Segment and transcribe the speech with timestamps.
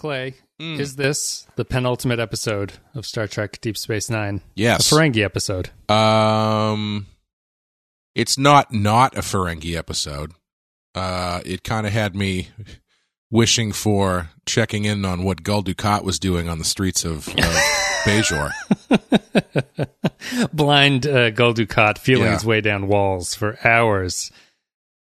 [0.00, 0.78] Clay, Mm.
[0.80, 4.40] is this the penultimate episode of Star Trek Deep Space Nine?
[4.54, 4.90] Yes.
[4.90, 5.70] A Ferengi episode.
[5.90, 7.06] Um,
[8.14, 10.32] it's not not a Ferengi episode.
[10.94, 12.48] Uh, it kind of had me
[13.30, 17.34] wishing for checking in on what Gul Dukat was doing on the streets of, of
[18.04, 18.50] Bajor.
[20.52, 22.34] Blind uh, Gul Dukat feeling Yeah.
[22.34, 24.30] his way down walls for hours.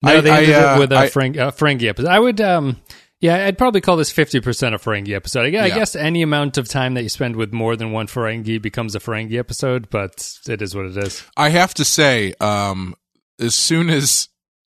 [0.02, 2.08] No, I- they I, ended uh, it with a I- Fereng- uh, Ferengi episode.
[2.10, 2.76] I would, um,
[3.20, 5.46] yeah, I'd probably call this 50% a Ferengi episode.
[5.46, 8.06] I gue- I guess any amount of time that you spend with more than one
[8.06, 11.22] Ferengi becomes a Ferengi episode, but it is what it is.
[11.36, 12.94] I have to say, um,
[13.38, 14.28] as soon as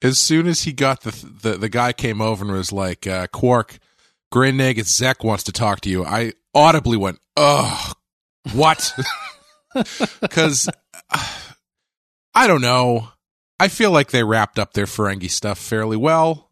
[0.02, 1.10] as soon as he got the
[1.42, 3.78] the, the guy came over and was like, uh, "Quark,
[4.32, 7.94] Grand Nagus Zek wants to talk to you," I audibly went, "Ugh,
[8.54, 8.92] what?"
[10.20, 10.68] Because
[12.34, 13.08] I don't know.
[13.58, 16.49] I feel like they wrapped up their Ferengi stuff fairly well.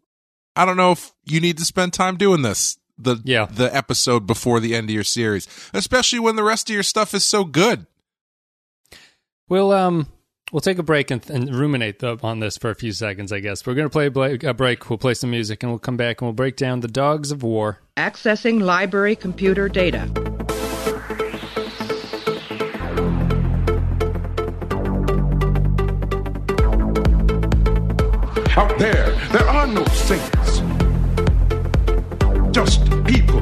[0.58, 2.78] I don't know if you need to spend time doing this.
[2.98, 3.46] The Yeah.
[3.46, 7.14] the episode before the end of your series, especially when the rest of your stuff
[7.14, 7.86] is so good.
[9.48, 10.08] We'll um
[10.50, 13.30] we'll take a break and, and ruminate th- on this for a few seconds.
[13.32, 14.90] I guess we're gonna play a, bla- a break.
[14.90, 17.44] We'll play some music and we'll come back and we'll break down the Dogs of
[17.44, 17.78] War.
[17.96, 20.10] Accessing library computer data.
[28.56, 30.30] Out there, there are no saints.
[32.58, 33.38] Just people.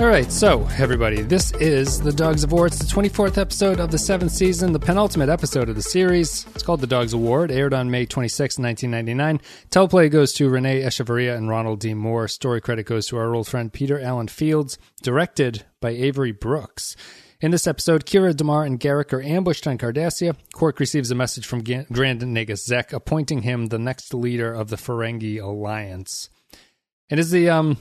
[0.00, 2.66] All right, so everybody, this is the Dogs of War.
[2.66, 6.44] It's the 24th episode of the seventh season, the penultimate episode of the series.
[6.56, 7.14] It's called The Dogs.
[7.14, 9.40] It aired on May 26, 1999.
[9.70, 11.94] Teleplay goes to Renee Echevarria and Ronald D.
[11.94, 12.26] Moore.
[12.26, 14.76] Story credit goes to our old friend Peter Allen Fields.
[15.02, 16.96] Directed by Avery Brooks.
[17.44, 20.34] In this episode, Kira, Damar, and Garak are ambushed on Cardassia.
[20.54, 24.76] Quark receives a message from Grand Nagus Zek, appointing him the next leader of the
[24.76, 26.30] Ferengi Alliance.
[27.10, 27.76] And is the um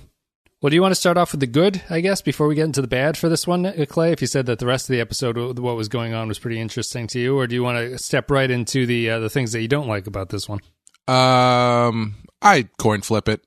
[0.61, 2.65] well, do you want to start off with the good, I guess, before we get
[2.65, 4.11] into the bad for this one, uh, Clay?
[4.11, 6.39] If you said that the rest of the episode, uh, what was going on, was
[6.39, 9.29] pretty interesting to you, or do you want to step right into the uh, the
[9.29, 10.59] things that you don't like about this one?
[11.07, 13.39] Um, I coin flip it.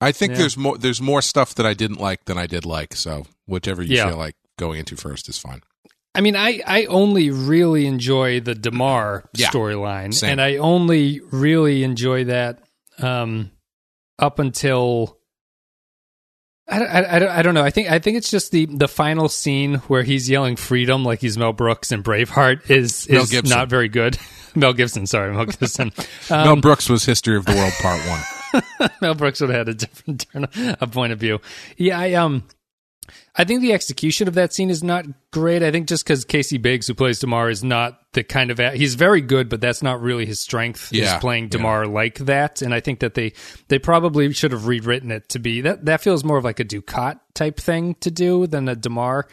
[0.00, 0.38] I think Yeah.
[0.38, 0.78] there's more.
[0.78, 2.94] There's more stuff that I didn't like than I did like.
[2.94, 4.10] So whichever you Yeah.
[4.10, 5.60] feel like going into first is fine.
[6.14, 9.48] I mean, I, I only really enjoy the Damar Yeah.
[9.48, 12.60] storyline, and I only really enjoy that
[13.00, 13.50] um,
[14.18, 15.18] up until
[16.68, 17.62] I, don't- I, I, don't- know.
[17.64, 21.20] I think I think it's just the the final scene where he's yelling freedom like
[21.20, 24.16] he's Mel Brooks and Braveheart is is not very good.
[24.54, 25.92] Mel Gibson, sorry, Mel Gibson.
[26.30, 28.90] Um, Mel Brooks was History of the World Part One.
[29.02, 31.40] Mel Brooks would have had a different turn, a point of view.
[31.76, 32.44] Yeah, I um,
[33.36, 35.62] I think the execution of that scene is not great.
[35.62, 38.94] I think just because Casey Biggs, who plays Damar, is not the kind of he's
[38.94, 40.92] very good, but that's not really his strength.
[40.92, 43.32] Yeah, is playing Damar like that, and I think that they
[43.68, 46.64] they probably should have rewritten it to be that that feels more of like a
[46.64, 49.28] Dukat type thing to do than a Damar.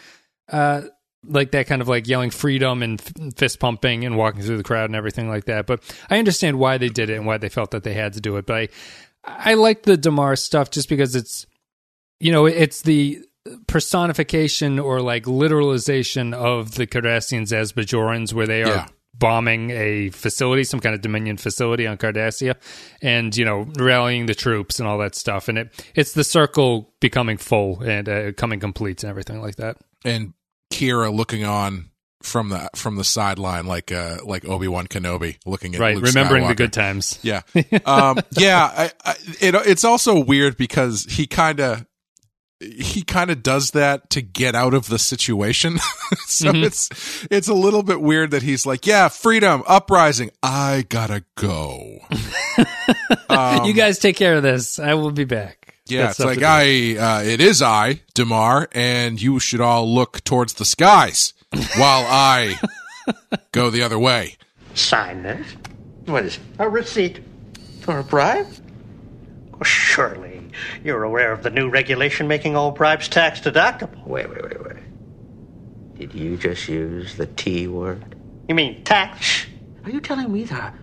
[0.50, 0.82] Uh,
[1.24, 4.64] like that kind of like yelling freedom and f- fist pumping and walking through the
[4.64, 5.68] crowd and everything like that.
[5.68, 8.22] But I understand why they did it and why they felt that they had to
[8.22, 8.46] do it.
[8.46, 8.68] But I,
[9.24, 11.46] I like the Damar stuff just because it's,
[12.20, 13.24] you know, it's the
[13.68, 18.88] personification or like literalization of the Cardassians as Bajorans, where they are Yeah.
[19.18, 22.56] bombing a facility, some kind of Dominion facility on Cardassia,
[23.02, 25.48] and you know, rallying the troops and all that stuff.
[25.48, 29.78] And it it's the circle becoming full and uh, coming complete and everything like that.
[30.06, 30.34] and
[30.72, 31.90] Kira looking on
[32.24, 36.06] from the from the sideline like uh like Obi Wan Kenobi looking at Right, Luke
[36.06, 37.20] remembering the good times.
[37.24, 37.42] Yeah,
[37.86, 38.64] um, yeah.
[38.78, 41.86] I, I, it, it's also weird because he kind of
[42.62, 45.80] he kind of does that to get out of the situation.
[46.28, 46.64] so Mhm.
[46.66, 50.30] it's it's a little bit weird that he's like, "Yeah, freedom, uprising.
[50.44, 52.00] I gotta go."
[53.30, 54.78] Um, you guys take care of this.
[54.78, 55.76] I will be back.
[55.88, 56.42] Yeah, Got it's like.
[56.44, 56.98] I.
[56.98, 61.34] Uh, it is I, Damar, and you should all look towards the skies
[61.78, 62.56] while I
[63.54, 64.36] go the other way.
[64.74, 65.48] Sign this.
[66.06, 66.42] What is it?
[66.60, 67.22] A receipt
[67.82, 68.48] for a bribe?
[69.52, 70.31] Well, surely
[70.84, 74.06] you're aware of the new regulation making all bribes tax deductible.
[74.06, 74.84] Wait, wait, wait, wait.
[75.96, 78.16] Did you just use the T word?
[78.48, 79.46] You mean tax?
[79.84, 80.74] Are you telling me the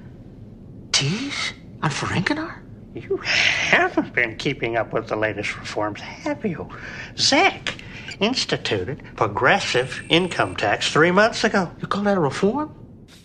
[0.92, 1.52] T's
[1.82, 2.60] on Ferenginar?
[2.94, 6.68] You haven't been keeping up with the latest reforms, have you?
[7.16, 7.76] Zek
[8.20, 11.70] instituted progressive income tax three months ago.
[11.80, 12.74] You call that a reform?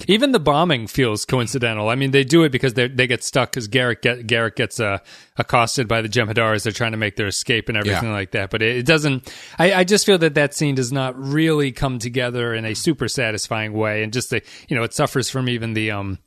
[0.07, 1.89] Even the bombing feels coincidental.
[1.89, 4.79] I mean, they do it because they they get stuck because Garak get, Garak gets
[4.79, 4.99] uh,
[5.37, 8.13] accosted by the Jem'Hadar as they're trying to make their escape and everything Yeah.
[8.15, 8.49] like that.
[8.49, 9.33] But it, it doesn't.
[9.57, 13.07] I, I just feel that that scene does not really come together in a super
[13.07, 16.19] satisfying way, and just the you know it suffers from even the um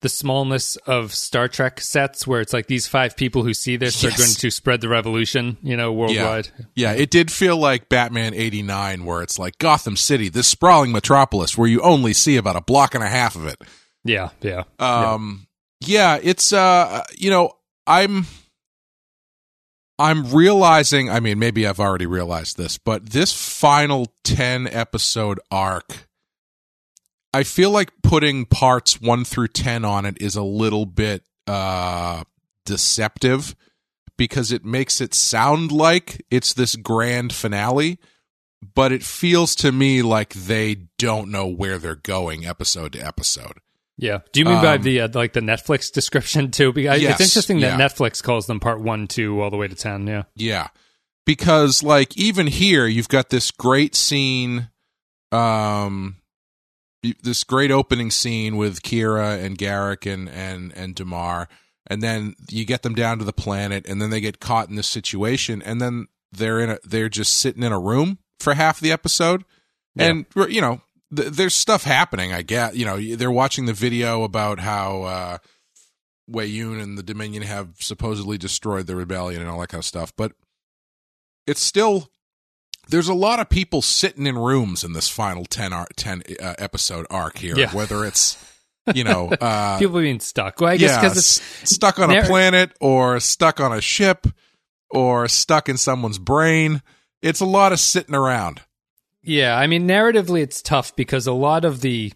[0.00, 4.00] the smallness of Star Trek sets, where it's like these five people who see this
[4.02, 4.14] Yes.
[4.14, 6.50] are going to spread the revolution, you know, worldwide.
[6.76, 11.58] Yeah, it did feel like Batman 89, where it's like Gotham City, this sprawling metropolis
[11.58, 13.60] where you only see about a block and a half of it.
[14.04, 14.62] Yeah, yeah.
[14.78, 15.48] Um,
[15.80, 17.52] yeah, it's, uh, you know,
[17.86, 18.26] I'm,
[19.98, 26.07] I'm realizing, I mean, maybe I've already realized this, but this final 10 episode arc,
[27.32, 32.24] I feel like putting parts one through 10 on it is a little bit, uh,
[32.64, 33.54] deceptive
[34.16, 37.98] because it makes it sound like it's this grand finale,
[38.74, 43.58] but it feels to me like they don't know where they're going episode to episode.
[43.96, 44.18] Yeah.
[44.32, 46.72] Do you mean by Um, the uh, like the Netflix description too?
[46.72, 47.86] Because Yes, it's interesting that yeah.
[47.86, 50.06] Netflix calls them part one, two, all the way to ten.
[50.06, 50.22] Yeah.
[50.36, 50.68] Yeah.
[51.26, 54.70] Because like even here you've got this great scene
[55.32, 56.16] um
[57.22, 61.48] this great opening scene with Kira and Garak and and and Damar
[61.86, 64.76] and then you get them down to the planet and then they get caught in
[64.76, 68.78] this situation and then they're in a they're just sitting in a room for half
[68.80, 69.44] the episode.
[69.96, 70.80] And you know
[71.14, 75.38] th- there's stuff happening I get you know they're watching the video about how uh
[76.30, 80.12] Weyoun and the Dominion have supposedly destroyed the rebellion and all that kind of stuff,
[80.14, 80.32] but
[81.46, 82.10] it's still
[82.88, 86.54] there's a lot of people sitting in rooms in this final 10, ar- 10 uh,
[86.58, 87.70] episode arc here, Yeah.
[87.72, 88.36] whether it's
[88.94, 90.60] you know uh, People being stuck.
[90.60, 94.26] Well, I guess yeah, it's s- stuck on a planet or stuck on a ship
[94.90, 96.82] or stuck in someone's brain.
[97.20, 98.62] It's a lot of sitting around.
[99.22, 102.12] Yeah, I mean narratively it's tough because a lot of the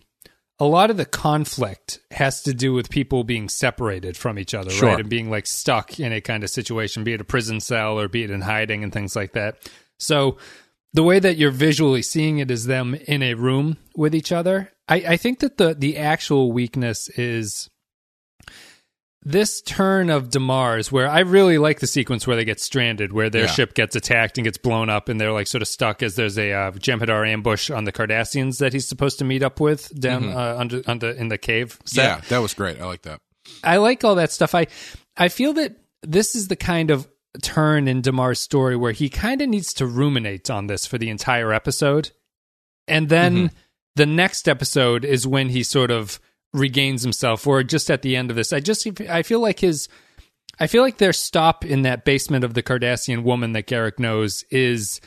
[0.58, 4.70] a lot of the conflict has to do with people being separated from each other,
[4.70, 4.90] Sure.
[4.90, 5.00] right?
[5.00, 8.06] And being like stuck in a kind of situation, be it a prison cell or
[8.08, 9.56] be it in hiding and things like that.
[9.98, 10.38] So
[10.94, 14.70] the way that you're visually seeing it is them in a room with each other.
[14.88, 17.68] I, I think that the the actual weakness is
[19.24, 23.30] this turn of Damar's where I really like the sequence where they get stranded, where
[23.30, 23.50] their Yeah.
[23.52, 26.36] ship gets attacked and gets blown up, and they're like sort of stuck as there's
[26.36, 30.24] a uh, Jem'Hadar ambush on the Cardassians that he's supposed to meet up with down
[30.28, 31.78] uh, under under in the cave.
[31.84, 32.04] set.
[32.04, 32.80] Yeah, that was great.
[32.80, 33.20] I like that.
[33.62, 34.54] I like all that stuff.
[34.56, 34.66] I
[35.16, 37.06] I feel that this is the kind of
[37.40, 41.08] turn in Damar's story where he kind of needs to ruminate on this for the
[41.08, 42.10] entire episode.
[42.86, 43.56] And then mm-hmm.
[43.96, 46.20] the next episode is when he sort of
[46.52, 48.52] regains himself or just at the end of this.
[48.52, 49.88] I just I feel like his
[50.60, 54.44] I feel like their stop in that basement of the Cardassian woman that Garak knows
[54.50, 55.00] is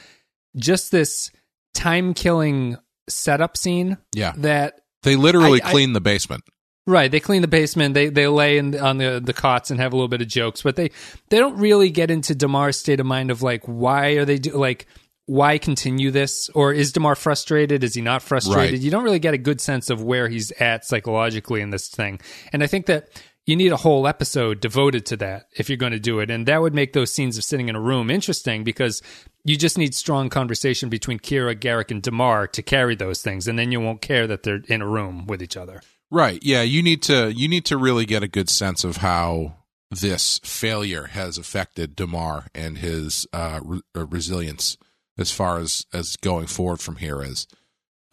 [0.56, 1.32] just this
[1.76, 2.78] time-killing
[3.08, 4.34] setup scene Yeah.
[4.38, 6.44] that They literally I- I- the basement.
[6.88, 7.96] Right, they clean the basement.
[7.96, 10.62] They they lay in on the the cots and have a little bit of jokes,
[10.62, 10.92] but they
[11.30, 14.52] they don't really get into Damar's state of mind of like why are they do
[14.52, 14.86] like
[15.26, 17.84] why continue this or is Damar frustrated?
[17.84, 18.74] Is he not frustrated?
[18.74, 18.82] Right.
[18.82, 22.20] You don't really get a good sense of where he's at psychologically in this thing,
[22.54, 23.10] and I think that
[23.48, 26.46] you need a whole episode devoted to that if you're going to do it, and
[26.48, 29.02] that would make those scenes of sitting in a room interesting because
[29.44, 33.58] you just need strong conversation between Kira, Garak, and Damar to carry those things, and
[33.58, 35.82] then you won't care that they're in a room with each other.
[36.16, 36.42] Right.
[36.44, 39.58] Yeah, you need to you need to really get a good sense of how
[39.92, 44.78] this failure has affected Damar and his uh, re- uh, resilience
[45.18, 47.48] as far as as going forward from here is.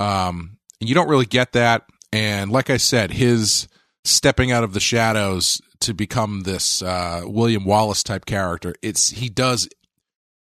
[0.00, 3.69] Um, and you don't really get that, and like I said, his
[4.02, 8.75] stepping out of the shadows to become this uh, William Wallace type character.
[8.82, 9.69] It's he does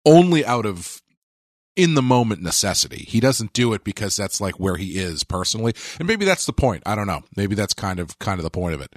[0.06, 1.02] only out of
[1.76, 3.04] in the moment necessity.
[3.08, 6.52] He doesn't do it because that's like where he is personally, and maybe that's the
[6.52, 6.82] point.
[6.86, 7.22] I don't know.
[7.36, 8.92] Maybe that's kind of kind of the point of it.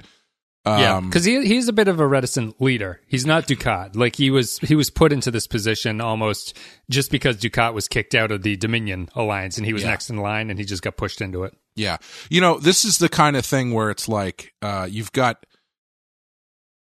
[0.66, 3.00] Yeah, Um, because he he's a bit of a reticent leader.
[3.06, 3.96] He's not Dukat.
[3.96, 6.56] Like he was he was put into this position almost
[6.88, 9.90] just because Dukat was kicked out of the Dominion alliance, and he was Yeah.
[9.90, 11.54] next in line, and he just got pushed into it.
[11.76, 11.98] Yeah.
[12.30, 15.44] You know, this is the kind of thing where it's like uh you've got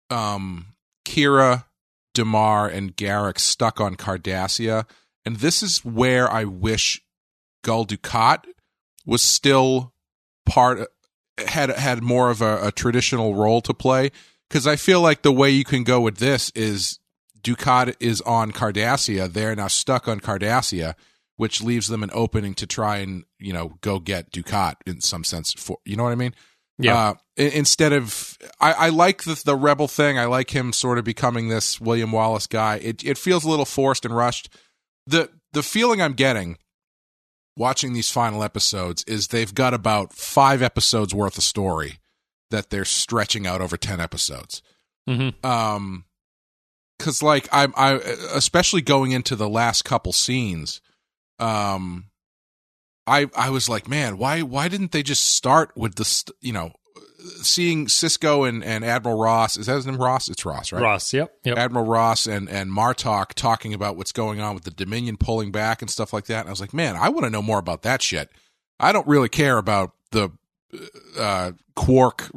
[0.09, 0.67] um
[1.05, 1.65] Kira,
[2.13, 4.85] Damar, and Garak stuck on Cardassia,
[5.27, 7.01] and this is where I wish
[7.61, 8.45] Gul Dukat
[9.05, 9.93] was still
[10.45, 10.87] part
[11.37, 14.11] had had more of a, a traditional role to play.
[14.47, 16.99] Because I feel like the way you can go with this is
[17.41, 19.31] Dukat is on Cardassia.
[19.31, 20.95] They're now stuck on Cardassia,
[21.35, 25.25] which leaves them an opening to try and you know go get Dukat in some
[25.25, 25.51] sense.
[25.51, 26.35] For you know what I mean?
[26.79, 26.95] Yeah.
[26.95, 30.17] Uh, instead of, I, I like the the rebel thing.
[30.17, 32.77] I like him sort of becoming this William Wallace guy.
[32.77, 34.49] It it feels a little forced and rushed.
[35.07, 36.57] The The feeling I'm getting
[37.55, 41.97] watching these final episodes is they've got about five episodes worth of story
[42.51, 44.61] that they're stretching out over ten episodes
[45.09, 45.45] Mm-hmm.
[45.45, 46.03] um
[46.97, 47.93] because like i'm i
[48.33, 50.81] especially going into the last couple scenes
[51.39, 52.09] um
[53.07, 56.51] i i was like man why why didn't they just start with the st- you
[56.51, 56.73] know
[57.41, 60.29] seeing Sisko and, and Admiral Ross is that his name Ross?
[60.29, 60.81] It's Ross, right?
[60.81, 61.13] Ross.
[61.13, 61.33] Yep.
[61.43, 61.57] Yep.
[61.57, 65.81] Admiral Ross and and Martok talking about what's going on with the Dominion pulling back
[65.81, 66.41] and stuff like that.
[66.41, 68.29] And I was like, man, I want to know more about that shit.
[68.79, 70.29] I don't really care about the
[71.17, 72.29] uh, Quark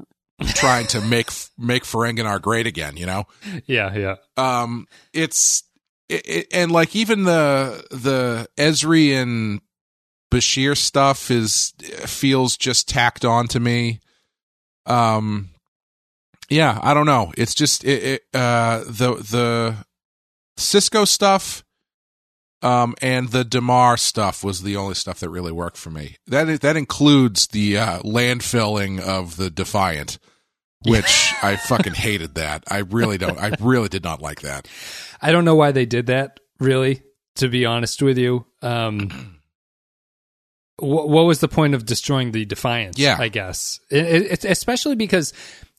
[0.54, 2.96] trying to make make Ferenginar great again.
[2.96, 3.24] You know,
[3.66, 3.94] yeah.
[3.96, 4.16] Yeah.
[4.36, 5.64] um, it's
[6.08, 9.60] it, it, and like even the the Ezri and
[10.30, 11.72] Bashir stuff is
[12.06, 14.00] feels just tacked on to me.
[14.86, 15.50] Um,
[16.50, 17.32] yeah, I don't know.
[17.38, 19.76] It's just it, it uh the the
[20.58, 21.64] Sisko stuff
[22.60, 26.16] um and the Damar stuff was the only stuff that really worked for me.
[26.26, 30.18] That that includes the uh landfilling of the Defiant,
[30.84, 32.64] which I fucking hated that.
[32.68, 34.66] I really don't I really did not like that.
[35.22, 37.02] I don't know why they did that, really,
[37.36, 38.46] to be honest with you.
[38.60, 39.36] Um,
[40.80, 42.98] what, what was the point of destroying the Defiance?
[42.98, 43.16] Yeah.
[43.18, 43.80] I guess.
[43.90, 45.32] It, it, especially because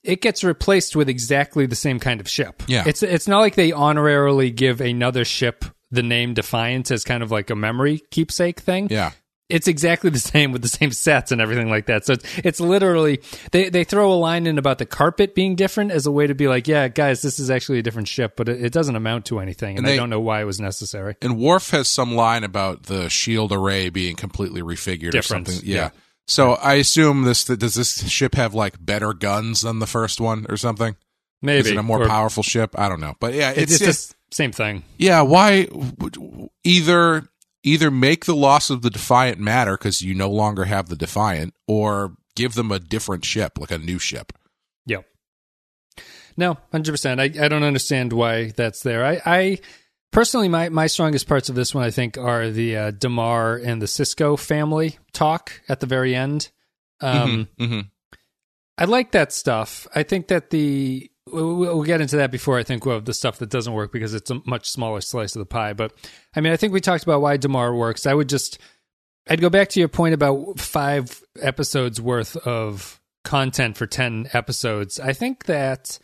[0.03, 2.63] it gets replaced with exactly the same kind of ship.
[2.67, 2.83] Yeah.
[2.85, 7.31] It's, it's not like they honorarily give another ship the name Defiance as kind of
[7.31, 9.11] like a memory keepsake thing Yeah.
[9.51, 12.05] It's exactly the same with the same sets and everything like that.
[12.05, 15.91] So it's, it's literally they they throw a line in about the carpet being different
[15.91, 18.49] as a way to be like, yeah, guys, this is actually a different ship, but
[18.49, 21.15] it, it doesn't amount to anything, and, And I don't know why it was necessary.
[21.21, 25.59] And Worf has some line about the shield array being completely refigured or something.
[25.63, 25.75] Yeah.
[25.75, 25.89] yeah.
[26.27, 30.45] So I assume this does this ship have like better guns than the first one
[30.47, 30.95] or something?
[31.41, 32.77] Maybe Is it a more Or- powerful ship?
[32.77, 33.15] I don't know.
[33.19, 34.83] But yeah, It's, it's, just same thing.
[34.97, 35.21] yeah.
[35.21, 35.67] Why
[36.63, 37.27] either
[37.63, 41.53] either make the loss of the Defiant matter because you no longer have the Defiant,
[41.67, 44.33] or give them a different ship, like a new ship.
[44.85, 45.05] Yep.
[46.37, 47.19] No, hundred percent.
[47.19, 49.05] I I don't understand why that's there.
[49.05, 49.59] I I
[50.11, 53.81] personally my my strongest parts of this one I think are the uh, Damar and
[53.81, 56.49] the Sisko family talk at the very end.
[57.01, 57.81] Um, hmm
[58.77, 59.87] I like that stuff.
[59.93, 63.49] I think that the we'll, get into that before I think of the stuff that
[63.49, 65.73] doesn't work because it's a much smaller slice of the pie.
[65.73, 65.93] But
[66.35, 68.05] I mean, I think we talked about why Damar works.
[68.05, 68.59] I would just
[69.29, 74.99] I'd go back to your point about five episodes worth of content for ten episodes.
[74.99, 75.99] I think that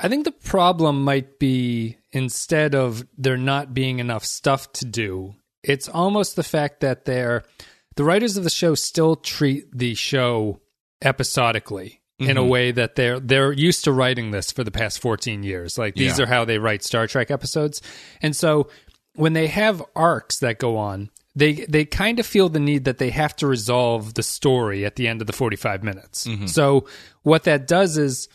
[0.00, 5.34] I think the problem might be instead of there not being enough stuff to do,
[5.62, 7.44] it's almost the fact that they're
[7.96, 10.60] the writers of the show still treat the show
[11.00, 12.48] episodically in a mm-hmm.
[12.48, 15.76] way that they're they're used to writing this for the past 14 years.
[15.76, 16.24] Like these Yeah.
[16.24, 17.82] are how they write Star Trek episodes.
[18.22, 18.68] And so
[19.14, 22.98] when they have arcs that go on, they they kind of feel the need that
[22.98, 26.26] they have to resolve the story at the end of the 45 minutes.
[26.26, 26.46] Mm-hmm.
[26.46, 26.86] So
[27.22, 28.28] what that does is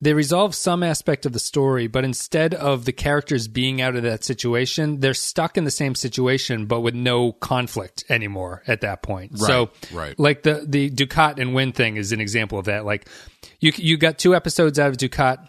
[0.00, 4.02] they resolve some aspect of the story, but instead of the characters being out of
[4.02, 9.02] that situation, they're stuck in the same situation, but with no conflict anymore at that
[9.02, 9.38] point.
[9.38, 10.18] so, right.
[10.18, 12.84] like the the Dukat and Win thing is an example of that.
[12.84, 13.08] Like
[13.60, 15.46] you you got two episodes out of Dukat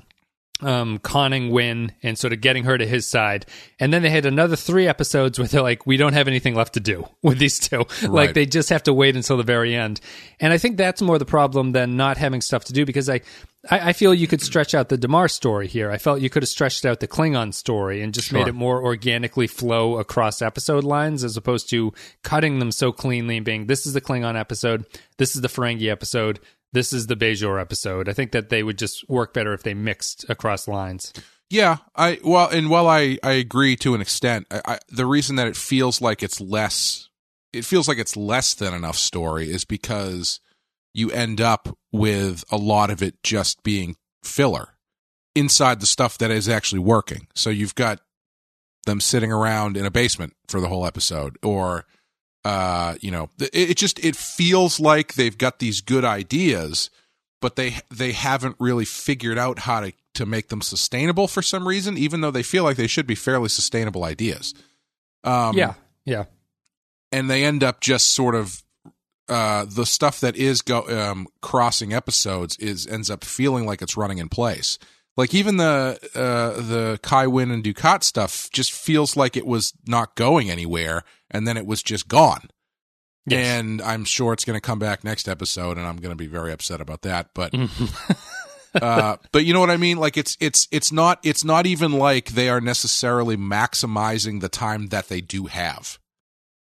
[0.61, 3.45] um, conning Win and sort of getting her to his side.
[3.79, 6.73] And then they had another three episodes where they're like, we don't have anything left
[6.73, 7.85] to do with these two.
[8.07, 9.99] Like they just have to wait until the very end.
[10.39, 13.21] And I think that's more the problem than not having stuff to do because I,
[13.69, 15.91] I, I feel you could stretch out the Damar story here.
[15.91, 18.83] I felt you could have stretched out the Klingon story and just made it more
[18.83, 23.85] organically flow across episode lines as opposed to cutting them so cleanly and being, this
[23.85, 24.85] is the Klingon episode,
[25.17, 26.39] this is the Ferengi episode,
[26.73, 28.07] this is the Bajor episode.
[28.07, 31.13] I think that they would just work better if they mixed across lines.
[31.49, 35.35] Yeah, I well, and while I I agree to an extent, I, I, the reason
[35.35, 37.09] that it feels like it's less,
[37.51, 40.39] it feels like it's less than enough story is because
[40.93, 44.75] you end up with a lot of it just being filler
[45.35, 47.27] inside the stuff that is actually working.
[47.35, 47.99] So you've got
[48.85, 51.85] them sitting around in a basement for the whole episode, or
[52.43, 56.89] uh, you know, it, it just it feels like they've got these good ideas
[57.41, 61.67] but they they haven't really figured out how to to make them sustainable for some
[61.67, 64.53] reason, even though they feel like they should be fairly sustainable ideas.
[65.23, 65.73] Um, yeah,
[66.05, 66.25] yeah.
[67.11, 68.61] and they end up just sort of
[69.29, 73.97] uh, the stuff that is go um, crossing episodes is ends up feeling like it's
[73.97, 74.77] running in place.
[75.17, 79.73] Like even the uh, the Kai Win and Dukat stuff just feels like it was
[79.87, 82.49] not going anywhere, and then it was just gone.
[83.25, 83.59] Yes.
[83.59, 86.27] And I'm sure it's going to come back next episode, and I'm going to be
[86.27, 87.29] very upset about that.
[87.33, 87.53] But
[88.81, 89.97] uh, but you know what I mean?
[89.97, 94.87] Like it's it's it's not it's not even like they are necessarily maximizing the time
[94.87, 95.99] that they do have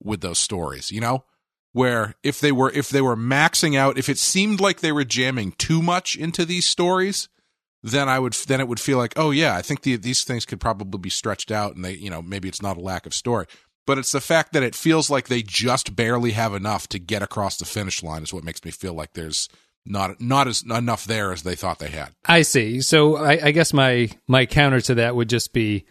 [0.03, 0.91] with those stories.
[0.91, 1.25] You know,
[1.73, 5.05] where if they were if they were maxing out, if it seemed like they were
[5.05, 7.29] jamming too much into these stories,
[7.83, 10.45] then I would then it would feel like oh yeah, I think the, these things
[10.45, 13.15] could probably be stretched out, and they you know maybe it's not a lack of
[13.15, 13.47] story.
[13.87, 17.23] But it's the fact that it feels like they just barely have enough to get
[17.23, 19.49] across the finish line is what makes me feel like there's
[19.87, 22.11] not not as enough there as they thought they had.
[22.27, 22.81] I see.
[22.81, 25.87] So I, I guess my my counter to that would just be,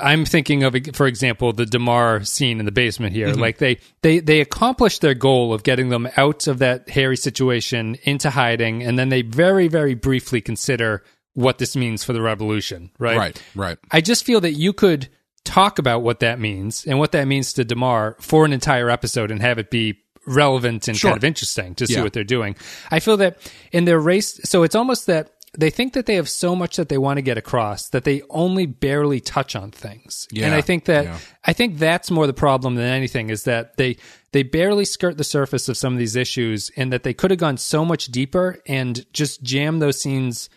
[0.00, 3.28] I'm thinking of, for example, the Damar scene in the basement here.
[3.28, 3.40] Mm-hmm.
[3.40, 7.96] Like they they they accomplished their goal of getting them out of that hairy situation
[8.02, 12.90] into hiding, and then they very very briefly consider what this means for the revolution.
[12.98, 13.16] Right.
[13.16, 13.78] Right, right.
[13.90, 15.08] I just feel that you could
[15.44, 19.30] talk about what that means and what that means to Damar for an entire episode
[19.30, 21.10] and have it be relevant and Sure.
[21.10, 22.02] kind of interesting to see Yeah.
[22.02, 22.54] what they're doing.
[22.90, 23.38] I feel that
[23.72, 26.88] in their race, so it's almost that they think that they have so much that
[26.88, 30.26] they want to get across that they only barely touch on things.
[30.30, 31.18] Yeah, and I think that yeah.
[31.44, 33.96] I think that's more the problem than anything is that they
[34.32, 37.38] they barely skirt the surface of some of these issues and that they could have
[37.40, 40.48] gone so much deeper and just jam those scenes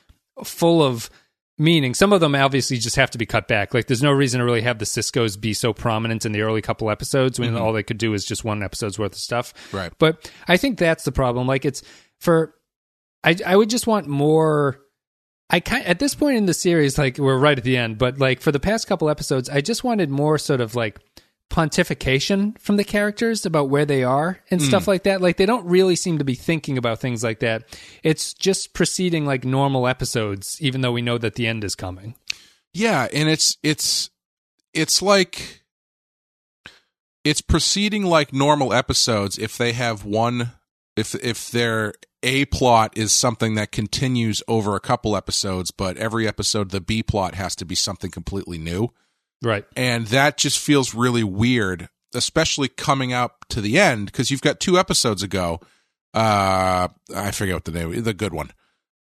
[0.45, 1.09] full of
[1.57, 1.93] meaning.
[1.93, 3.73] Some of them obviously just have to be cut back.
[3.73, 6.61] Like there's no reason to really have the Sisko's be so prominent in the early
[6.61, 7.61] couple episodes when mm-hmm.
[7.61, 9.53] all they could do is just one episode's worth of stuff.
[9.73, 9.91] Right.
[9.97, 11.47] But I think that's the problem.
[11.47, 11.81] Like it's
[12.19, 12.55] for
[13.23, 14.79] I I would just want more
[15.49, 18.17] I kind at this point in the series, like we're right at the end, but
[18.17, 20.99] like for the past couple episodes, I just wanted more sort of like
[21.49, 24.67] pontification from the characters about where they are and hmm.
[24.67, 25.21] stuff like that.
[25.21, 27.63] Like they don't really seem to be thinking about things like that.
[28.03, 32.15] It's just proceeding like normal episodes, even though we know that the end is coming.
[32.73, 34.09] Yeah, and it's it's
[34.73, 35.63] it's like
[37.23, 40.51] it's proceeding like normal episodes if they have one
[40.95, 46.27] if if their A plot is something that continues over a couple episodes, but every
[46.27, 48.89] episode the B plot has to be something completely new.
[49.45, 49.63] Right.
[49.77, 54.59] And that just feels really weird, especially coming up to the end because you've got
[54.59, 55.61] two episodes ago.
[56.13, 58.51] Uh I forget what the name the good one.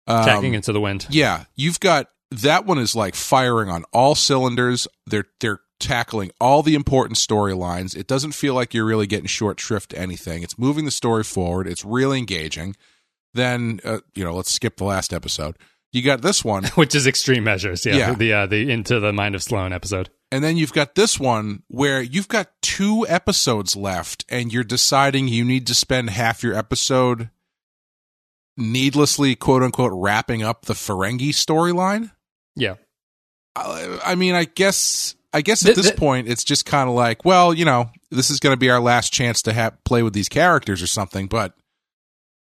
[0.07, 1.07] Um, Tacking into the wind.
[1.11, 4.89] yeah, you've got that one is like firing on all cylinders.
[5.07, 7.97] They're they're tackling all the important storylines.
[7.97, 10.43] It doesn't feel like you're really getting short shrift to anything.
[10.43, 11.67] It's moving the story forward.
[11.67, 12.77] It's really engaging.
[13.35, 15.57] Then uh, you know, let's skip the last episode.
[15.93, 17.97] You got this one, Which is extreme measures, yeah.
[17.97, 18.15] Yeah.
[18.15, 20.11] The uh, the into the mind of Sloan episode.
[20.33, 25.29] And then you've got this one where you've got two episodes left, and you're deciding
[25.29, 27.31] you need to spend half your episode
[28.57, 32.13] needlessly, quote unquote, wrapping up the Ferengi storyline.
[32.55, 32.75] Yeah.
[33.57, 36.89] I, I mean, I guess, I guess Th- at this th- point, it's just kind
[36.89, 39.83] of like, well, you know, this is going to be our last chance to have
[39.85, 41.27] play with these characters or something.
[41.27, 41.55] But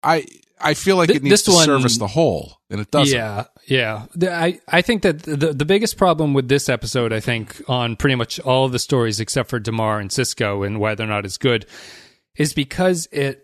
[0.04, 0.26] I,
[0.63, 3.15] I feel like Th- it needs this to one- service the whole, and it doesn't.
[3.17, 4.06] Yeah, yeah.
[4.24, 8.15] I I think that the the biggest problem with this episode, I think, on pretty
[8.15, 11.38] much all of the stories except for Damar and Sisko and why they're not as
[11.38, 11.65] good,
[12.38, 13.41] is because it,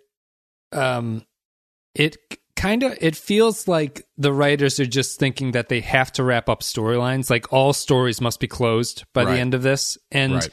[0.71, 1.25] um,
[1.95, 2.17] it
[2.55, 6.49] kind of it feels like the writers are just thinking that they have to wrap
[6.49, 7.29] up storylines.
[7.29, 9.35] Like all stories must be closed by Right.
[9.35, 10.49] the end of this, and Right.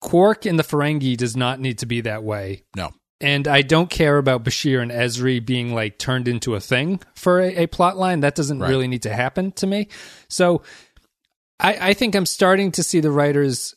[0.00, 2.64] Quark and the Ferengi does not need to be that way.
[2.74, 2.90] No.
[3.20, 7.40] And I don't care about Bashir and Ezri being like turned into a thing for
[7.40, 8.20] a, a plot line.
[8.20, 8.68] That doesn't Right.
[8.70, 9.88] really need to happen to me.
[10.28, 10.62] So
[11.58, 13.74] I, I think I'm starting to see the writers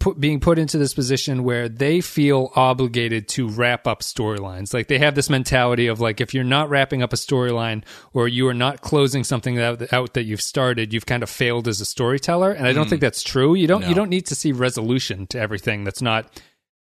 [0.00, 4.74] put, being put into this position where they feel obligated to wrap up storylines.
[4.74, 8.28] Like they have this mentality of like, if you're not wrapping up a storyline or
[8.28, 11.80] you are not closing something out, out that you've started, you've kind of failed as
[11.80, 12.52] a storyteller.
[12.52, 12.90] And I don't hmm.
[12.90, 13.54] think that's true.
[13.54, 13.88] You don't, No.
[13.88, 16.28] you don't need to see resolution to everything that's not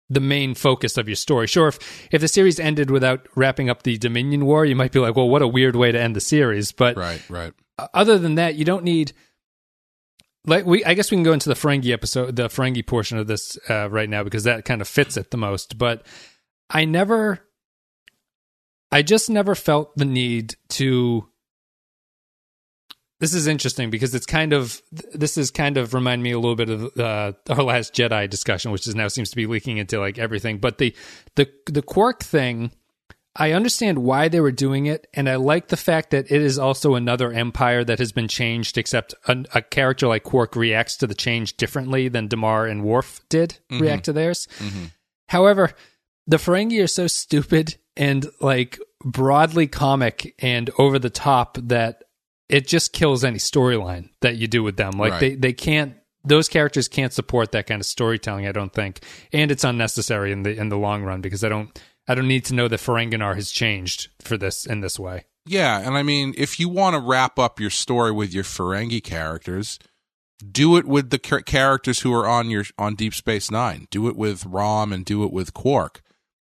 [0.09, 1.47] the main focus of your story.
[1.47, 4.99] Sure, if if the series ended without wrapping up the Dominion War, you might be
[4.99, 6.71] like, well, what a weird way to end the series.
[6.71, 7.53] But Right, right.
[7.93, 9.13] other than that, you don't need.
[10.45, 13.27] Like we, I guess we can go into the Ferengi episode, the Ferengi portion of
[13.27, 15.77] this uh, right now because that kind of fits it the most.
[15.77, 16.05] But
[16.69, 17.39] I never,
[18.91, 21.27] I just never felt the need to.
[23.19, 26.55] This is interesting because it's kind of this is kind of remind me a little
[26.55, 29.99] bit of uh, our last Jedi discussion, which is now seems to be leaking into
[29.99, 30.57] like everything.
[30.57, 30.95] But the
[31.35, 32.71] the the Quark thing,
[33.35, 36.57] I understand why they were doing it, and I like the fact that it is
[36.57, 38.77] also another empire that has been changed.
[38.77, 43.19] Except a, a character like Quark reacts to the change differently than Damar and Worf
[43.27, 44.47] did react to theirs.
[45.27, 45.71] However,
[46.25, 52.03] the Ferengi are so stupid and like broadly comic and over the top that
[52.49, 54.91] it just kills any storyline that you do with them.
[54.97, 55.19] Like Right.
[55.19, 58.99] they they can't those characters can't support that kind of storytelling, I don't think.
[59.31, 62.45] And it's unnecessary in the in the long run because I don't I don't need
[62.45, 65.25] to know that Ferenginar has changed for this in this way.
[65.45, 69.01] Yeah, and I mean, if you want to wrap up your story with your Ferengi
[69.03, 69.79] characters,
[70.51, 73.87] do it with the characters who are on your on Deep Space Nine.
[73.89, 76.01] Do it with Rom and do it with Quark.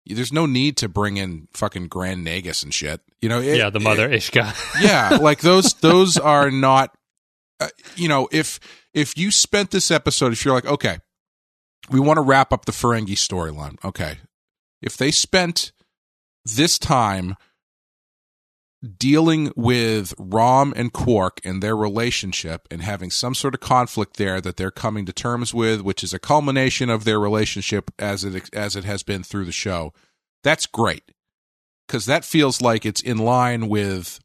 [0.09, 3.01] There's no need to bring in fucking Grand Nagus and shit.
[3.21, 4.55] You know, it- yeah, the mother Ishka.
[4.81, 6.95] yeah, like those those are not.
[7.59, 8.59] Uh, you know, if
[8.93, 10.99] if you spent this episode, if you're like, okay,
[11.89, 13.83] we want to wrap up the Ferengi storyline.
[13.83, 14.17] Okay,
[14.81, 15.71] if they spent
[16.45, 17.35] this time
[18.97, 24.39] dealing with Rom and Quark and their relationship and having some sort of conflict there
[24.39, 28.49] that they're coming to terms with, which is a culmination of their relationship as it
[28.53, 29.93] as it has been through the show.
[30.43, 31.11] That's great
[31.87, 34.19] because that feels like it's in line with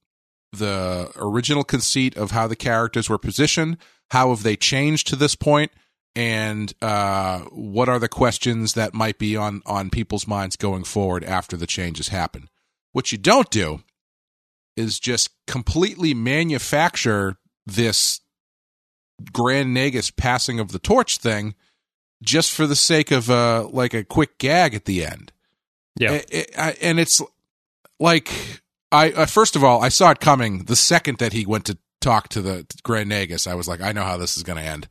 [0.52, 3.78] the original conceit of how the characters were positioned.
[4.10, 5.72] How have they changed to this point?
[6.14, 11.24] And uh, what are the questions that might be on on people's minds going forward
[11.24, 12.48] after the changes happen?
[12.92, 13.80] What you don't do
[14.76, 18.20] is just completely manufacture this
[19.32, 21.54] Grand Nagus passing of the torch thing
[22.22, 25.32] just for the sake of uh like a quick gag at the end.
[25.98, 26.12] Yeah.
[26.12, 27.20] It- it- I- and it's
[28.00, 28.30] like
[28.90, 31.78] I uh, first of all I saw it coming the second that he went to
[32.00, 33.46] talk to the Grand Nagus.
[33.50, 34.88] I was like, I know how this is going to end,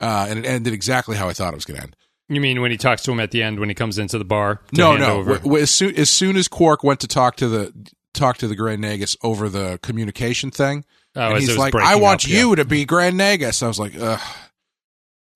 [0.00, 1.96] uh, and it ended exactly how I thought it was going to end.
[2.28, 4.24] You mean when he talks to him at the end when he comes into the
[4.24, 4.56] bar?
[4.56, 5.14] to No, no.
[5.18, 7.72] over- W- w- as soon as soon as Quark went to talk to the
[8.14, 10.84] talk to the Grand Nagus over the communication thing,
[11.16, 12.38] Oh, and he's like, "I want up, yeah.
[12.38, 14.20] you to be Grand Nagus." I was like, Ugh.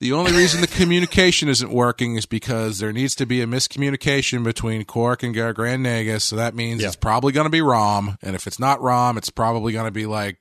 [0.00, 4.44] The only reason the communication isn't working is because there needs to be a miscommunication
[4.44, 6.22] between Quark and Gar- Grand Nagus.
[6.22, 6.88] So that means Yeah.
[6.88, 9.90] it's probably going to be Rom, and if it's not Rom, it's probably going to
[9.92, 10.38] be like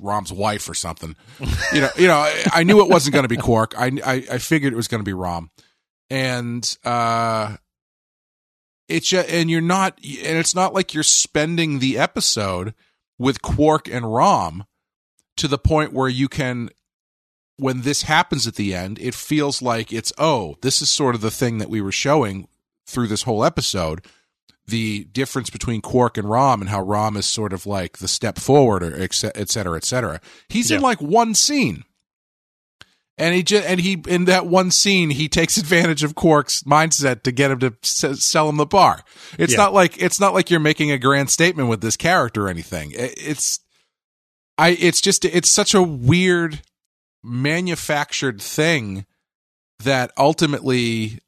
[0.00, 1.14] Rom's wife or something.
[1.72, 2.16] you know, you know.
[2.16, 3.74] I, I knew it wasn't going to be Quark.
[3.76, 5.50] I, I I figured it was going to be Rom,
[6.08, 7.56] and uh,
[8.88, 12.74] it's just, and you're not, and it's not like you're spending the episode
[13.18, 14.64] with Quark and Rom
[15.36, 16.70] to the point where you can
[17.58, 21.22] when this happens at the end it feels like it's oh this is sort of
[21.22, 22.48] the thing that we were showing
[22.86, 24.04] through this whole episode
[24.66, 28.38] the difference between Quark and Rom and how Rom is sort of like the step
[28.38, 30.20] forward or et ce- et cetera et cetera.
[30.48, 31.84] He's in like one scene
[33.18, 37.22] and he just and he in that one scene he takes advantage of Quark's mindset
[37.22, 39.02] to get him to s- sell him the bar.
[39.38, 39.58] It's Yeah.
[39.58, 42.92] not like it's not like you're making a grand statement with this character or anything.
[42.94, 43.60] It's
[44.58, 46.62] I it's just it's such a weird
[47.22, 49.04] manufactured thing
[49.80, 51.18] that ultimately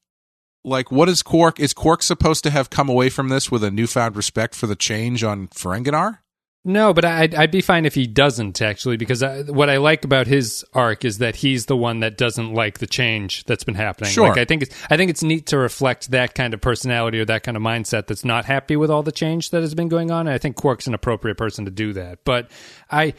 [0.64, 3.70] like what is Quark is Quark supposed to have come away from this with a
[3.70, 6.18] newfound respect for the change on Ferenginar?
[6.64, 10.04] No, but I'd, I'd be fine if he doesn't actually, because I, what I like
[10.04, 13.76] about his arc is that he's the one that doesn't like the change that's been
[13.76, 14.10] happening.
[14.10, 14.28] Sure.
[14.28, 17.24] Like, I think it's I think it's neat to reflect that kind of personality or
[17.26, 20.10] that kind of mindset that's not happy with all the change that has been going
[20.10, 20.26] on.
[20.26, 22.18] And I think Quark's an appropriate person to do that.
[22.24, 22.50] But
[22.90, 23.14] I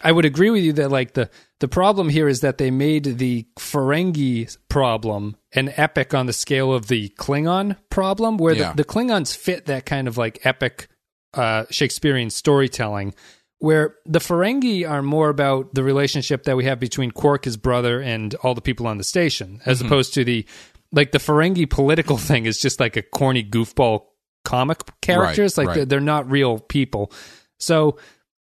[0.00, 3.18] I would agree with you that like the the problem here is that they made
[3.18, 8.70] the Ferengi problem an epic on the scale of the Klingon problem, where Yeah.
[8.72, 10.88] the, the Klingons fit that kind of like epic
[11.36, 13.14] uh, Shakespearean storytelling,
[13.58, 18.00] where the Ferengi are more about the relationship that we have between Quark, his brother,
[18.00, 20.46] and all the people on the station, as opposed to the
[20.92, 24.04] like the Ferengi political thing is just like a corny goofball
[24.44, 25.58] comic characters.
[25.58, 25.74] like right.
[25.74, 27.12] they're, they're not real people.
[27.58, 27.98] So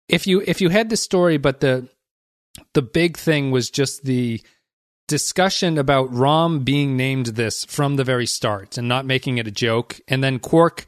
[0.09, 1.87] if you if you had the story, but the
[2.73, 4.41] the big thing was just the
[5.07, 9.51] discussion about Rom being named this from the very start and not making it a
[9.51, 10.85] joke, and then Quark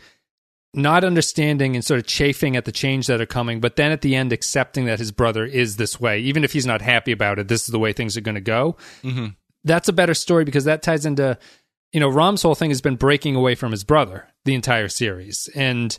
[0.76, 4.02] not understanding and sort of chafing at the change that are coming, but then at
[4.02, 7.40] the end accepting that his brother is this way, even if he's not happy about
[7.40, 7.48] it.
[7.48, 8.76] This is the way things are going to go.
[9.04, 9.28] Mm-hmm.
[9.64, 11.38] That's a better story because that ties into,
[11.92, 15.50] you know, Rom's whole thing has been breaking away from his brother the entire series,
[15.56, 15.98] and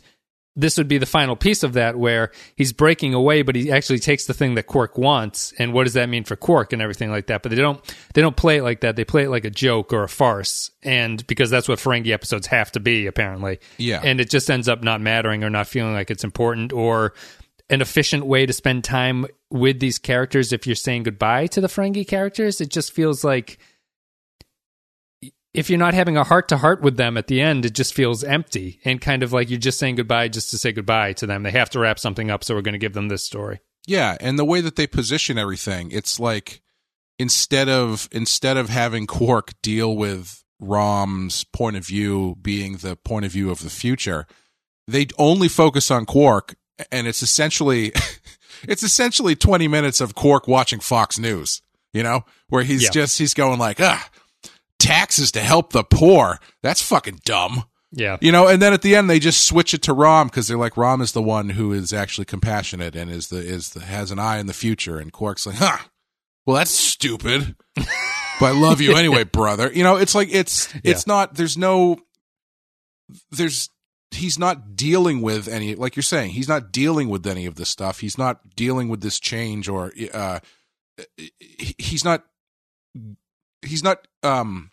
[0.57, 3.99] this would be the final piece of that where he's breaking away, but he actually
[3.99, 7.11] takes the thing that Quark wants, and what does that mean for Quark and everything
[7.11, 7.43] like that.
[7.43, 7.79] But they don't
[8.15, 8.95] they don't play it like that.
[8.95, 12.47] They play it like a joke or a farce, and because that's what Ferengi episodes
[12.47, 13.59] have to be apparently.
[13.77, 14.01] Yeah.
[14.03, 17.13] and it just ends up not mattering or not feeling like it's important or
[17.69, 21.67] an efficient way to spend time with these characters if you're saying goodbye to the
[21.67, 22.61] Ferengi characters.
[22.61, 23.59] It just feels like
[25.57, 27.93] if you're not having a heart to heart with them at the end, it just
[27.93, 31.25] feels empty and kind of like you're just saying goodbye just to say goodbye to
[31.25, 31.43] them.
[31.43, 33.59] They have to wrap something up, so we're going to give them this story.
[33.87, 36.61] Yeah, and the way that they position everything, it's like
[37.19, 43.25] instead of instead of having Quark deal with Rom's point of view being the point
[43.25, 44.27] of view of the future,
[44.87, 46.55] they only focus on Quark
[46.91, 47.91] and it's essentially
[48.67, 51.61] it's essentially 20 minutes of Quark watching Fox News,
[51.93, 52.89] you know, where he's Yeah.
[52.91, 54.09] just he's going like, "Ah,
[54.79, 56.39] taxes to help the poor.
[56.61, 58.17] That's fucking dumb." Yeah.
[58.19, 60.57] You know, and then at the end they just switch it to Rom because they're
[60.57, 64.11] like Rom is the one who is actually compassionate and is the is the has
[64.11, 65.77] an eye in the future, and Quark's like, huh,
[66.45, 67.87] well that's stupid, but
[68.41, 69.71] I love you anyway, brother.
[69.71, 71.35] You know, it's like it's it's not.
[71.35, 71.97] There's no.
[73.31, 73.69] There's
[74.11, 77.69] he's not dealing with any like you're saying he's not dealing with any of this
[77.69, 77.99] stuff.
[77.99, 80.39] He's not dealing with this change or uh,
[81.77, 82.25] he's not
[83.61, 84.71] he's not um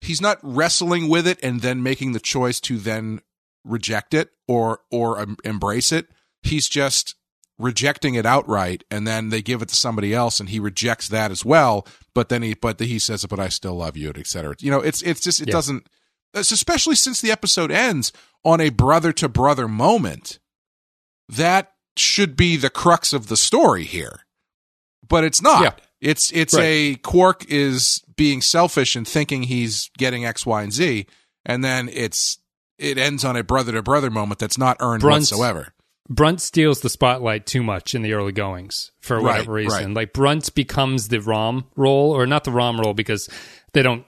[0.00, 3.20] he's not wrestling with it and then making the choice to then
[3.64, 6.06] reject it or or um, embrace it
[6.42, 7.14] he's just
[7.58, 11.30] rejecting it outright and then they give it to somebody else and he rejects that
[11.30, 14.54] as well but then he but he says but i still love you et cetera
[14.60, 15.52] you know it's it's just it Yeah.
[15.52, 15.88] doesn't
[16.34, 18.12] especially since the episode ends
[18.44, 20.38] on a brother to brother moment
[21.30, 24.20] that should be the crux of the story here
[25.08, 25.70] but it's not Yeah.
[26.00, 26.62] It's it's Right.
[26.62, 31.06] a quark is being selfish and thinking he's getting x y and z
[31.44, 32.38] and then it's
[32.78, 35.72] it ends on a brother to brother moment that's not earned Brunt's- whatsoever
[36.08, 39.86] Brunt steals the spotlight too much in the early goings for Right, whatever reason.
[39.88, 39.94] right.
[39.94, 43.28] Like Brunt becomes the Rom role, or not the Rom role because
[43.72, 44.04] they don't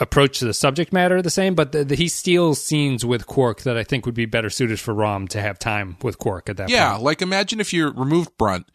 [0.00, 3.76] approach the subject matter the same, but the, the, he steals scenes with Quark that
[3.76, 6.70] I think would be better suited for Rom to have time with Quark at that
[6.70, 7.02] Yeah, point.
[7.02, 8.66] like imagine if you removed Brunt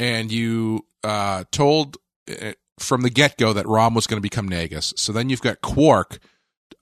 [0.00, 1.96] and you uh, told
[2.30, 4.96] uh, from the get go that Rom was going to become Nagus.
[4.98, 6.18] So then you've got Quark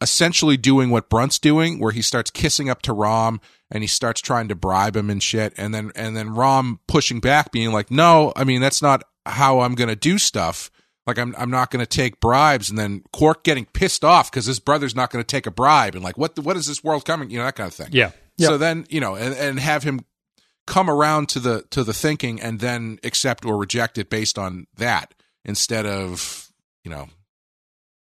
[0.00, 4.20] essentially doing what Brunt's doing, where he starts kissing up to Rom and he starts
[4.20, 7.90] trying to bribe him and shit, and then and then Rom pushing back, being like,
[7.90, 10.70] "No, I mean that's not how I'm going to do stuff."
[11.07, 14.46] Like I'm, I'm not going to take bribes, and then Quark getting pissed off because
[14.46, 16.83] his brother's not going to take a bribe, and like, what, the, what is this
[16.83, 17.31] world coming?
[17.31, 17.90] You know that kind of thing.
[18.38, 18.48] Yeah.
[18.48, 20.05] So then you know, and, and have him
[20.66, 24.66] come around to the to the thinking, and then accept or reject it based on
[24.76, 26.50] that, instead of
[26.85, 27.09] you know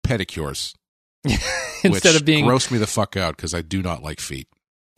[0.05, 0.73] pedicures.
[1.83, 4.47] instead of being gross me the fuck out because I do not like feet.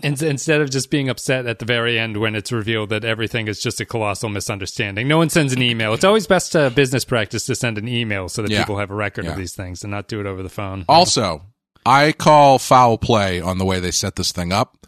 [0.03, 3.47] in- instead of just being upset at the very end when it's revealed that everything
[3.47, 5.07] is just a colossal misunderstanding.
[5.07, 5.93] No one sends an email.
[5.95, 8.59] It's always best uh, business practice to send an email so that Yeah.
[8.59, 9.31] people have a record Yeah.
[9.31, 10.85] of these things and not do it over the phone.
[10.87, 11.41] Also,
[11.87, 14.85] I call foul play on the way they set this thing up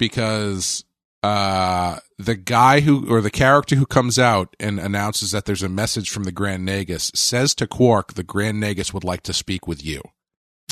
[0.00, 0.84] because
[1.22, 5.68] uh, the guy who or the character who comes out and announces that there's a
[5.68, 9.66] message from the Grand Nagus says to Quark, "The Grand Nagus would like to speak
[9.66, 10.02] with you."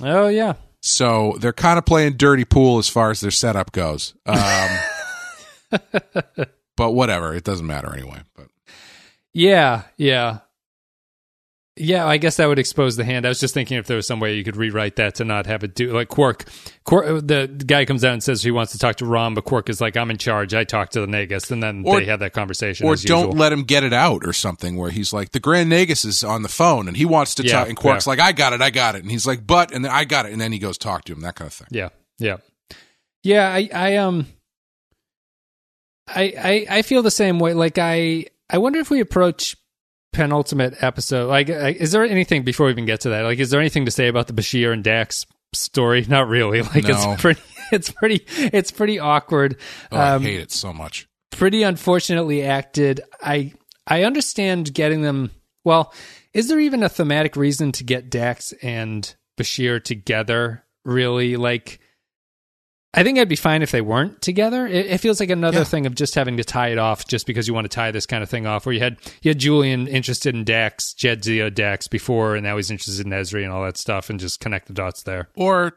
[0.03, 0.55] Oh yeah.
[0.83, 4.15] So they're kind of playing dirty pool as far as their setup goes.
[4.27, 4.79] Um,
[6.77, 8.21] but whatever, it doesn't matter anyway.
[8.37, 8.49] But
[9.33, 10.41] Yeah, yeah.
[11.77, 13.27] Yeah, I guess that would expose the hand.
[13.27, 15.47] I was just thinking if there was some way you could rewrite that to not
[15.47, 16.45] have it do like Quark.
[16.85, 19.45] Quark the, the guy comes out and says he wants to talk to Rom, but
[19.45, 20.55] Quark is like, "I'm in charge.
[20.55, 22.87] I talk to the Nagus," and then Or- they have that conversation.
[22.87, 23.33] or don't usual.
[23.37, 26.43] let him get it out or something where he's like the grand nagus is on
[26.43, 28.11] the phone and he wants to Yeah, talk and quark's yeah.
[28.11, 30.27] like i got it i got it and he's like but and then i got
[30.27, 31.89] it and then he goes talk to him that kind of thing Yeah,
[32.21, 32.37] yeah,
[33.25, 33.49] yeah.
[33.53, 34.27] I, I um,
[36.07, 36.23] I,
[36.71, 37.55] I, I feel the same way.
[37.55, 39.57] Like I, I wonder if we approach
[40.15, 41.29] penultimate episode.
[41.29, 43.23] Like, uh, is there anything before we even get to that?
[43.23, 46.05] Like, is there anything to say about the Bashir and Dax story?
[46.09, 46.63] Not really.
[46.75, 47.13] Like, No.
[47.13, 47.41] it's pretty,
[47.73, 49.57] it's pretty, it's pretty awkward.
[49.93, 53.01] oh i um, hate it so much pretty unfortunately acted.
[53.23, 53.53] I
[53.87, 55.31] I understand getting them.
[55.65, 55.93] Well,
[56.33, 60.65] is there even a thematic reason to get Dax and Bashir together?
[60.85, 61.81] Really, like.
[62.97, 64.67] I think I'd be fine if they weren't together.
[64.67, 65.65] It, it feels like another Yeah.
[65.65, 68.07] thing of just having to tie it off, just because you want to tie this
[68.07, 68.65] kind of thing off.
[68.67, 72.71] Where you had you had Julian interested in Dax, Jadzia Dax before, and now he's
[72.71, 75.29] interested in Ezri and all that stuff, and just connect the dots there.
[75.37, 75.73] or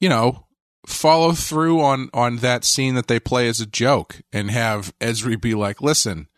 [0.00, 0.46] you know
[0.86, 5.40] follow through on on that scene that they play as a joke and have Ezri
[5.40, 6.28] be like listen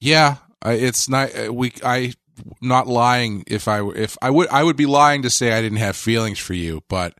[0.00, 2.14] yeah I, it's not uh, we i
[2.60, 5.78] not lying if i if i would i would be lying to say i didn't
[5.78, 7.14] have feelings for you but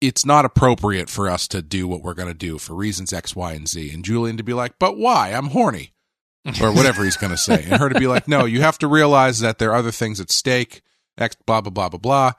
[0.00, 3.34] it's not appropriate for us to do what we're going to do for reasons X,
[3.34, 3.90] Y, and Z.
[3.92, 5.32] And Julian to be like, but why?
[5.32, 5.92] I'm horny.
[6.62, 7.64] Or whatever he's going to say.
[7.64, 10.18] And her to be like, no, you have to realize that there are other things
[10.18, 10.80] at stake,
[11.18, 12.32] X, blah, blah, blah, blah, blah.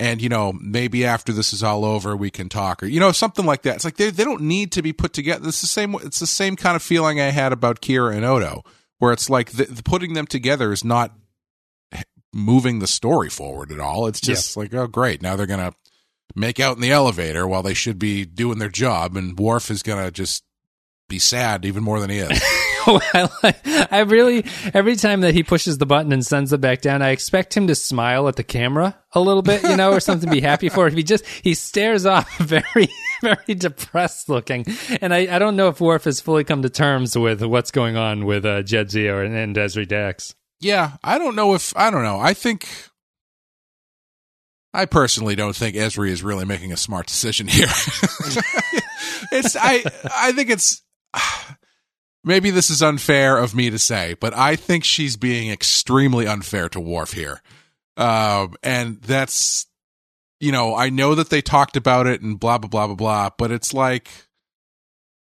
[0.00, 3.12] And, you know, maybe after this is all over, we can talk or, you know,
[3.12, 3.76] something like that.
[3.76, 5.46] It's like they, they don't need to be put together.
[5.46, 8.64] It's the same, it's the same kind of feeling I had about Kira and Odo,
[8.98, 11.14] where it's like the, the putting them together is not
[12.32, 14.08] moving the story forward at all.
[14.08, 15.22] It's just like, oh, great.
[15.22, 15.74] Now they're going to
[16.34, 19.82] make out in the elevator while they should be doing their job, and Worf is
[19.82, 20.44] gonna just
[21.08, 22.42] be sad even more than he is.
[22.86, 27.10] I, really every time that he pushes the button and sends it back down, I
[27.10, 30.34] expect him to smile at the camera a little bit, you know, or something to
[30.34, 30.86] be happy for.
[30.88, 32.88] If he just he stares off very
[33.20, 34.64] very depressed looking,
[35.00, 37.96] and I, I don't know if Worf has fully come to terms with what's going
[37.96, 40.34] on with uh, Jadzia and, and Desri Dax.
[40.60, 42.18] yeah, I don't know if I don't know.
[42.18, 42.66] I think
[44.74, 47.66] I personally don't think Ezri is really making a smart decision here.
[49.32, 50.82] it's I I think it's
[52.24, 56.68] maybe this is unfair of me to say, but I think she's being extremely unfair
[56.70, 57.42] to Worf here.
[57.96, 59.66] Um, and that's
[60.40, 63.30] you know, I know that they talked about it and blah blah blah blah blah,
[63.36, 64.08] but it's like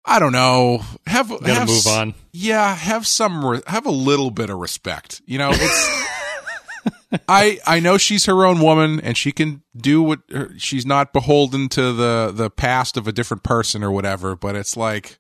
[0.04, 0.84] I don't know.
[1.08, 2.14] Have Gotta have move on.
[2.32, 5.22] Yeah, have some re- have a little bit of respect.
[5.26, 6.08] You know, it's
[7.28, 11.14] I I know she's her own woman and she can do what her, she's not
[11.14, 15.20] beholden to the the past of a different person or whatever, but it's like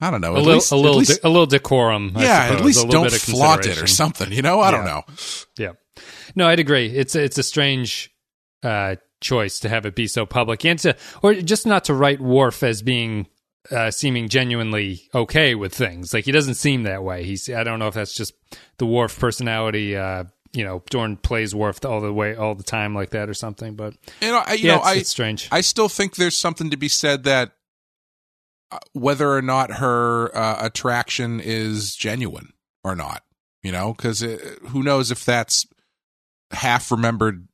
[0.00, 0.32] I don't know.
[0.32, 2.12] a little, least- a little, least- de- a little decorum.
[2.16, 4.30] I yeah, suppose, at a least little don't bit of flaunt it or something.
[4.30, 5.02] You know, I don't know.
[5.58, 5.72] Yeah.
[6.34, 6.88] No, I'd agree.
[6.88, 8.10] It's a, it's a strange
[8.62, 12.20] uh, choice to have it be so public and to, or just not to write
[12.20, 13.26] Worf as being
[13.70, 16.12] uh, seeming genuinely okay with things.
[16.12, 17.24] Like he doesn't seem that way.
[17.24, 18.34] He's I don't know if that's just
[18.76, 19.96] the Worf personality.
[19.96, 23.34] Uh, you know, Dorn plays Worf all the way, all the time like that or
[23.34, 23.74] something.
[23.74, 25.48] But You know, I, you yeah, know, it's, I it's strange.
[25.50, 27.52] I still think there's something to be said that
[28.70, 33.22] uh, whether or not her uh, attraction is genuine or not,
[33.62, 35.66] you know, because who knows if that's
[36.52, 37.48] half remembered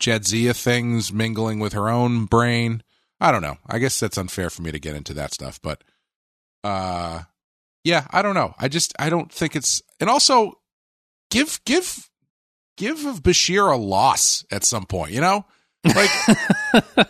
[0.00, 2.82] Jadzia things mingling with her own brain.
[3.20, 3.58] I don't know.
[3.66, 5.82] I guess that's unfair for me to get into that stuff, but
[6.62, 7.22] uh,
[7.84, 8.54] yeah, I don't know.
[8.58, 10.58] I just I don't think it's and also
[11.30, 12.08] give give
[12.76, 15.44] give Bashir a loss at some point, you know.
[15.84, 16.10] Like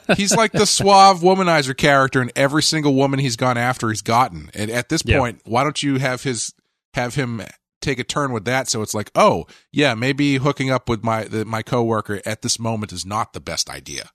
[0.17, 4.51] he's like the suave womanizer character and every single woman he's gone after he's gotten.
[4.55, 6.53] And at this point, why don't you have his
[6.95, 7.43] have him
[7.81, 11.25] take a turn with that so it's like, "Oh, yeah, maybe hooking up with my
[11.25, 14.11] the, my coworker at this moment is not the best idea."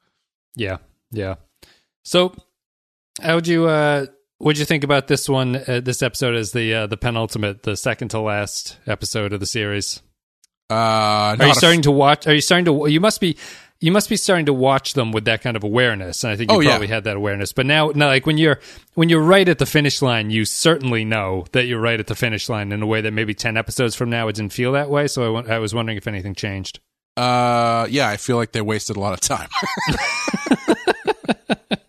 [0.56, 0.78] Yeah,
[1.12, 1.36] yeah.
[2.04, 2.36] So,
[3.22, 4.06] how would you uh
[4.44, 7.76] what'd you think about this one uh, this episode as the uh, the penultimate, the
[7.76, 10.02] second to last episode of the series?
[10.70, 13.38] Uh Are you starting to watch are you starting to you must be
[13.82, 16.50] you must be starting to watch them with that kind of awareness and I think
[16.50, 16.70] you Oh, yeah.
[16.70, 17.52] probably had that awareness.
[17.52, 18.60] But now now like when you're
[18.94, 22.16] when you're right at the finish line, you certainly know that you're right at the
[22.16, 24.90] finish line in a way that maybe 10 episodes from now it didn't feel that
[24.90, 26.80] way, so I I was wondering if anything changed.
[27.18, 29.50] Uh, yeah, I feel like they wasted a lot of time.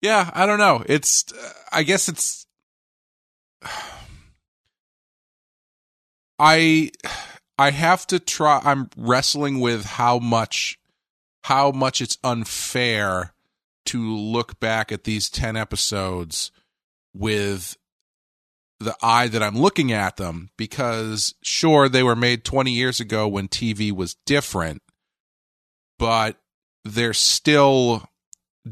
[0.00, 0.84] yeah, I don't know.
[0.86, 1.24] It's,
[1.72, 2.46] I guess it's,
[6.38, 6.90] I,
[7.58, 8.60] I have to try.
[8.62, 10.78] I'm wrestling with how much,
[11.44, 13.32] how much it's unfair
[13.86, 16.52] to look back at these ten episodes
[17.14, 17.76] with
[18.80, 23.26] the eye that I'm looking at them because sure they were made 20 years ago
[23.26, 24.82] when TV was different
[25.98, 26.36] but
[26.84, 28.08] they're still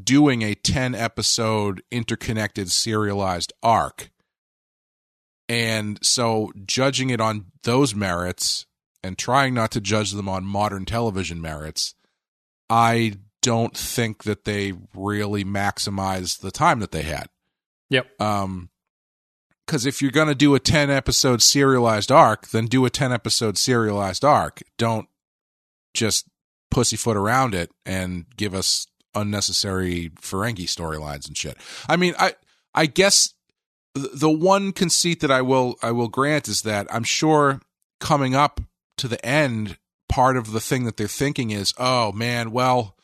[0.04, 4.10] doing a 10 episode interconnected serialized arc.
[5.48, 8.66] And so judging it on those merits
[9.02, 11.94] and trying not to judge them on modern television merits
[12.68, 17.28] I don't think that they really maximize the time that they had.
[17.90, 18.20] Yep.
[18.20, 18.70] um
[19.64, 23.12] because if you're going to do a 10 episode serialized arc then do a 10
[23.12, 24.62] episode serialized arc.
[24.78, 25.08] Don't
[25.94, 26.28] just
[26.70, 31.56] pussyfoot around it and give us unnecessary ferengi storylines and shit
[31.88, 32.34] i mean i
[32.74, 33.34] i guess
[33.94, 37.60] the one conceit that i will i will grant is that i'm sure
[37.98, 38.60] coming up
[38.96, 42.96] to the end part of the thing that they're thinking is oh man well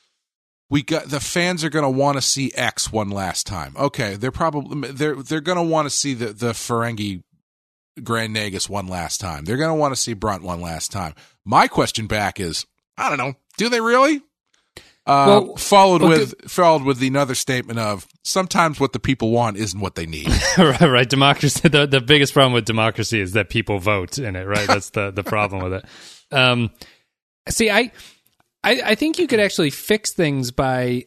[0.72, 3.75] we got the fans are going to want to see X one last time.
[3.79, 7.22] Okay, they're probably they're they're going to want to see the the Ferengi
[8.03, 9.44] Grand Nagus one last time.
[9.44, 11.14] They're going to want to see Brunt one last time.
[11.44, 12.64] My question back is,
[12.96, 14.22] I don't know, do they really?
[15.05, 19.31] Uh, Well, followed well, with followed with the another statement of sometimes what the people
[19.31, 20.29] want isn't what they need.
[20.59, 21.09] right, right.
[21.09, 21.69] Democracy.
[21.69, 24.45] The, the biggest problem with democracy is that people vote in it.
[24.45, 24.67] Right.
[24.67, 25.85] That's the the problem with it.
[26.31, 26.71] Um,
[27.49, 27.91] see, I,
[28.62, 31.07] I, I think you could actually fix things by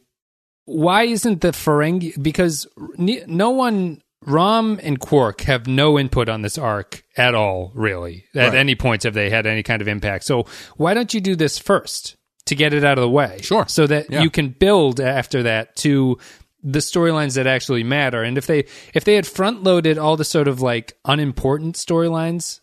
[0.66, 4.02] why isn't the Ferengi because no one.
[4.28, 8.26] Rom and Quark have no input on this arc at all, really.
[8.34, 8.56] At Right.
[8.56, 10.24] any point have they had any kind of impact.
[10.24, 13.40] So why don't you do this first to get it out of the way?
[13.42, 13.66] Sure.
[13.68, 14.22] So that Yeah.
[14.22, 16.18] you can build after that to
[16.64, 18.24] the storylines that actually matter.
[18.24, 22.60] And if they if they had front loaded all the sort of like unimportant storylines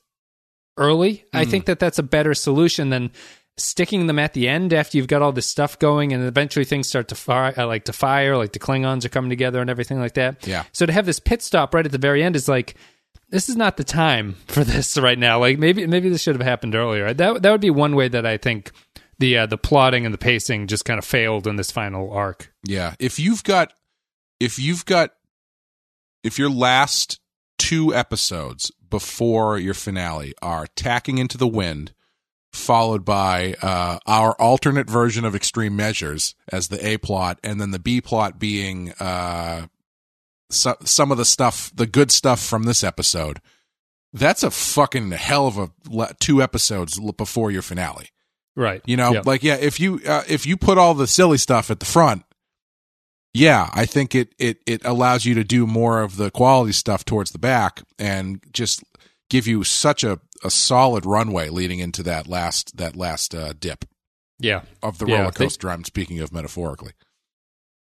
[0.77, 3.11] early, I think that that's a better solution than
[3.59, 6.89] sticking them at the end after you've got all this stuff going and eventually things
[6.89, 10.01] start to fire uh, like to fire like the klingons are coming together and everything
[10.01, 10.65] like that Yeah.
[10.73, 12.77] so to have this pit stop right at the very end is like
[13.29, 16.43] this is not the time for this right now like maybe maybe this should have
[16.43, 18.73] happened earlier that that would be one way that i think
[19.23, 22.53] the uh, the plotting and the pacing just kind of failed in this final arc.
[22.67, 23.73] Yeah, if you've got
[24.41, 25.13] if you've got
[26.25, 27.21] if your last
[27.57, 31.95] two episodes before your finale are tacking into the wind
[32.53, 37.71] followed by uh, our alternate version of extreme measures as the a plot and then
[37.71, 39.67] the b plot being uh,
[40.51, 43.41] so, some of the stuff the good stuff from this episode
[44.13, 48.12] that's a fucking hell of a two episodes before your finale
[48.57, 49.27] right you know, Yep.
[49.27, 52.23] like yeah, if you uh, if you put all the silly stuff at the front,
[53.35, 57.05] yeah, I think it it it allows you to do more of the quality stuff
[57.05, 58.83] towards the back and just
[59.31, 63.87] give you such a, a solid runway leading into that last that last uh, dip
[64.39, 65.71] yeah of the Yeah, roller they- coaster.
[65.71, 66.93] I'm speaking of metaphorically.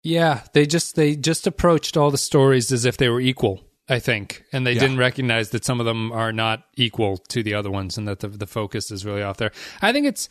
[0.04, 3.62] Yeah, they just they just approached all the stories as if they were equal.
[3.88, 4.80] I think, and they Yeah.
[4.80, 8.20] didn't recognize that some of them are not equal to the other ones, and that
[8.20, 9.52] the the focus is really off there.
[9.80, 10.28] I think it's,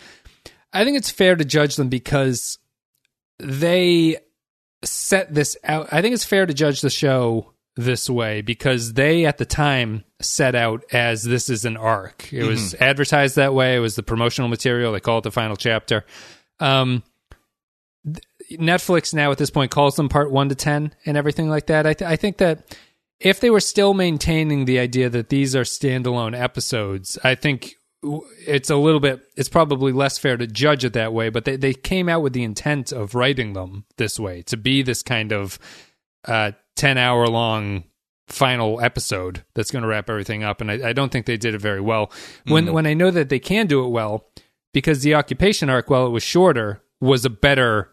[0.74, 2.58] I think it's fair to judge them because
[3.40, 4.18] they
[4.84, 5.90] set this out.
[5.92, 10.04] I think it's fair to judge the show this way because they at the time
[10.22, 12.32] set out as this is an arc.
[12.34, 13.76] It was advertised that way.
[13.76, 14.92] It was the promotional material.
[14.94, 16.06] They call it the final chapter.
[16.60, 17.04] Um,
[18.06, 21.68] th- Netflix now at this point calls them part one to ten and everything like
[21.68, 21.86] that.
[21.88, 22.78] I, th- I think that
[23.22, 27.76] if they were still maintaining the idea that these are standalone episodes, I think
[28.48, 29.22] it's a little bit.
[29.38, 31.30] It's probably less fair to judge it that way.
[31.30, 34.82] But they they came out with the intent of writing them this way to be
[34.82, 35.60] this kind of
[36.26, 37.84] uh, ten hour long
[38.28, 40.62] final episode that's going to wrap everything up.
[40.62, 42.12] And I, I don't think they did it very well.
[42.48, 44.26] When when I know that they can do it well,
[44.74, 47.92] because the occupation arc, while it was shorter, was a better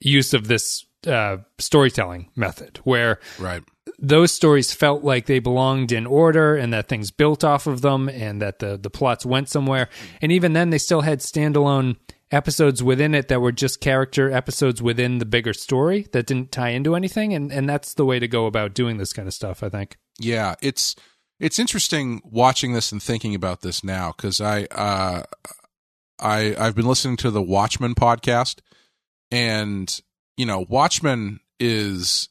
[0.00, 3.62] use of this uh, storytelling method, where Right.
[3.98, 8.08] those stories felt like they belonged in order and that things built off of them
[8.08, 9.88] and that the the plots went somewhere.
[10.20, 11.96] And even then, they still had standalone
[12.30, 16.70] episodes within it that were just character episodes within the bigger story that didn't tie
[16.70, 17.32] into anything.
[17.32, 19.62] And and that's the way to go about doing this kind of stuff.
[19.62, 19.96] I think.
[20.18, 20.96] Yeah, it's
[21.40, 25.22] it's interesting watching this and thinking about this now because I uh,
[26.18, 28.58] I I've been listening to the Watchmen podcast,
[29.30, 30.00] and
[30.38, 32.30] you know Watchmen is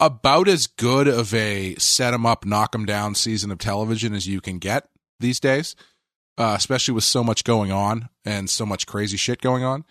[0.00, 3.58] about as good of a set set 'em up, knock knock 'em down season of
[3.58, 4.88] television as you can get
[5.20, 5.76] these days,
[6.38, 9.84] uh, especially with so much going on and so much crazy shit going on.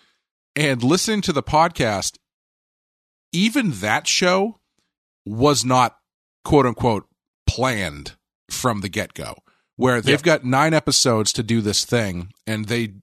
[0.55, 2.17] And listening to the podcast,
[3.31, 4.59] even that show
[5.25, 5.97] was not
[6.43, 7.07] quote unquote
[7.45, 8.15] planned
[8.49, 9.35] from the get go.
[9.81, 12.93] Where they've got nine episodes to do this thing, and they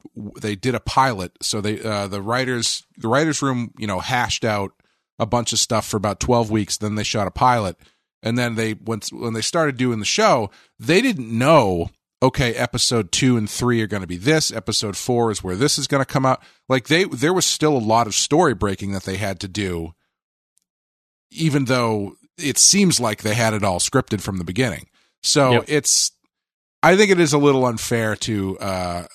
[0.41, 1.33] they did a pilot.
[1.43, 4.73] So they uh, the writers the writers room you know hashed out
[5.19, 6.77] a bunch of stuff for about twelve weeks.
[6.77, 7.77] Then they shot a pilot,
[8.23, 11.91] and then they when when they started doing the show, they didn't know.
[12.21, 14.51] Okay, episode two and three are going to be this.
[14.53, 16.43] Episode four is where this is going to come out.
[16.69, 19.95] Like they, there was still a lot of story breaking that they had to do
[21.31, 24.89] even though it seems like they had it all scripted from the beginning.
[25.23, 25.65] So Yep.
[25.69, 26.13] it's
[26.83, 29.07] I think it is a little unfair to uh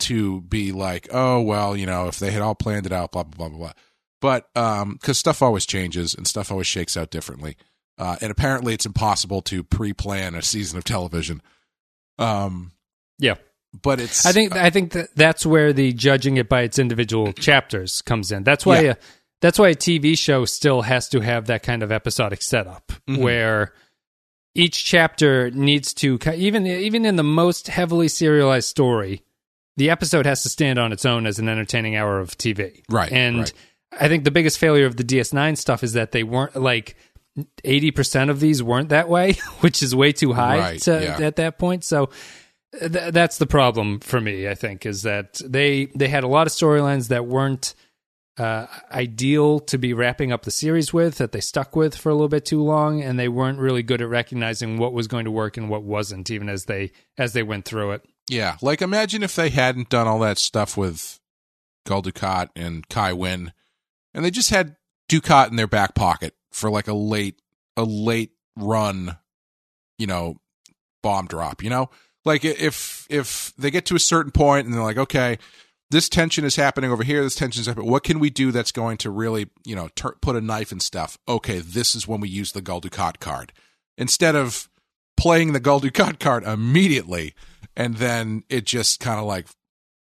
[0.00, 3.22] to be like, oh well, you know, if they had all planned it out, blah
[3.24, 3.72] blah blah blah blah.
[4.20, 7.56] But um because stuff always changes and stuff always shakes out differently.
[7.98, 11.42] Uh and apparently it's impossible to pre plan a season of television.
[12.18, 12.72] Um
[13.18, 13.34] Yeah.
[13.82, 17.32] but it's I think I think that that's where the judging it by its individual
[17.34, 18.42] chapters comes in.
[18.44, 18.90] That's why Yeah.
[18.92, 18.96] a,
[19.40, 23.22] that's why a TV show still has to have that kind of episodic setup Mm-hmm.
[23.22, 23.72] where
[24.54, 29.22] each chapter needs to even even in the most heavily serialized story,
[29.76, 32.82] the episode has to stand on its own as an entertaining hour of TV.
[32.90, 33.52] Right, And right.
[34.00, 36.96] I think the biggest failure of the DS9 stuff is that they weren't like
[37.64, 41.26] 80% of these weren't that way, which is way too high Right, to, yeah.
[41.26, 41.84] at that point.
[41.84, 42.10] So
[42.78, 44.48] th- that's the problem for me.
[44.48, 47.74] I think is that they they had a lot of storylines that weren't
[48.38, 52.14] uh, ideal to be wrapping up the series with that they stuck with for a
[52.14, 55.30] little bit too long, and they weren't really good at recognizing what was going to
[55.30, 58.02] work and what wasn't, even as they as they went through it.
[58.28, 61.18] Yeah, like imagine if they hadn't done all that stuff with
[61.86, 63.52] Gul Dukat and Kai Wynn,
[64.14, 64.76] and they just had
[65.10, 67.40] Dukat in their back pocket for like a late,
[67.76, 69.18] a late run,
[69.98, 70.40] you know,
[71.02, 71.62] bomb drop.
[71.62, 71.90] You know,
[72.24, 75.38] like if if they get to a certain point and they're like, okay,
[75.90, 77.90] this tension is happening over here, this tension is happening.
[77.90, 80.80] What can we do that's going to really, you know, tur put a knife in
[80.80, 81.18] stuff?
[81.28, 83.52] Okay, this is when we use the Gul Dukat card
[83.98, 84.68] instead of
[85.16, 87.34] playing the Gul Dukat card immediately
[87.76, 89.46] and then it just kind of like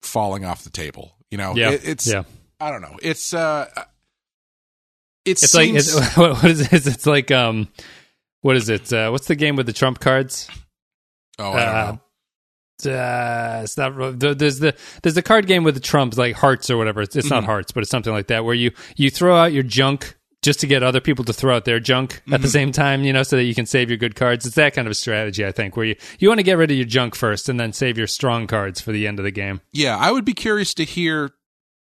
[0.03, 1.17] falling off the table.
[1.31, 2.25] You know, Yeah, It- it's yeah.
[2.61, 2.97] I don't know.
[3.03, 3.69] It's uh,
[5.25, 6.87] it It's like it's, what is it?
[6.87, 7.69] It's like um,
[8.41, 8.93] what is it?
[8.93, 10.49] Uh, what's the game with the trump cards?
[11.39, 12.01] oh I don't uh, know.
[12.87, 16.77] Uh, it's not there's the there's the card game with the trumps like hearts or
[16.77, 17.03] whatever.
[17.03, 19.63] It's, it's not hearts but it's something like that where you you throw out your
[19.63, 23.03] junk just to get other people to throw out their junk at the same time
[23.03, 24.47] you know so that you can save your good cards.
[24.47, 26.71] It's that kind of a strategy i think where you you want to get rid
[26.71, 29.31] of your junk first and then save your strong cards for the end of the
[29.31, 29.61] game.
[29.73, 31.33] Yeah, I would be curious to hear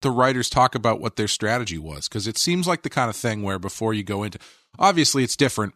[0.02, 3.16] the writers talk about what their strategy was because it seems like the kind of
[3.16, 4.39] thing where before you go into
[4.80, 5.74] obviously it's different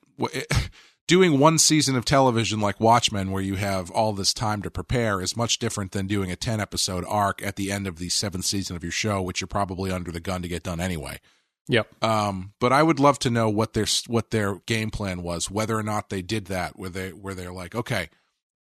[1.08, 5.22] doing one season of television like Watchmen where you have all this time to prepare
[5.22, 8.46] is much different than doing a 10 episode arc at the end of the seventh
[8.46, 11.20] season of your show which you're probably under the gun to get done anyway
[11.68, 15.50] yep um, but I would love to know what their what their game plan was,
[15.50, 18.10] whether or not they did that, where they where they're like, okay,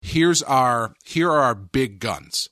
[0.01, 2.49] here's our here are our big guns.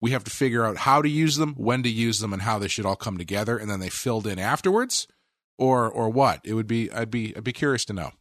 [0.00, 2.58] We have to figure out how to use them, when to use them, and how
[2.58, 5.06] they should all come together, and then they filled in afterwards,
[5.58, 6.40] or or what?
[6.44, 8.12] It would be I'd be I'd be curious to know.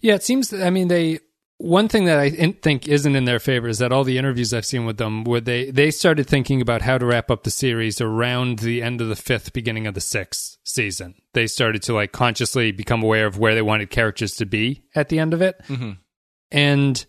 [0.00, 0.50] Yeah, it seems.
[0.50, 1.20] That, I mean, they.
[1.60, 4.64] One thing that I think isn't in their favor is that all the interviews I've
[4.64, 8.00] seen with them, where they they started thinking about how to wrap up the series
[8.00, 11.16] around the end of the fifth, beginning of the sixth season.
[11.34, 15.08] They started to like consciously become aware of where they wanted characters to be at
[15.08, 15.92] the end of it, mm-hmm.
[16.52, 17.04] and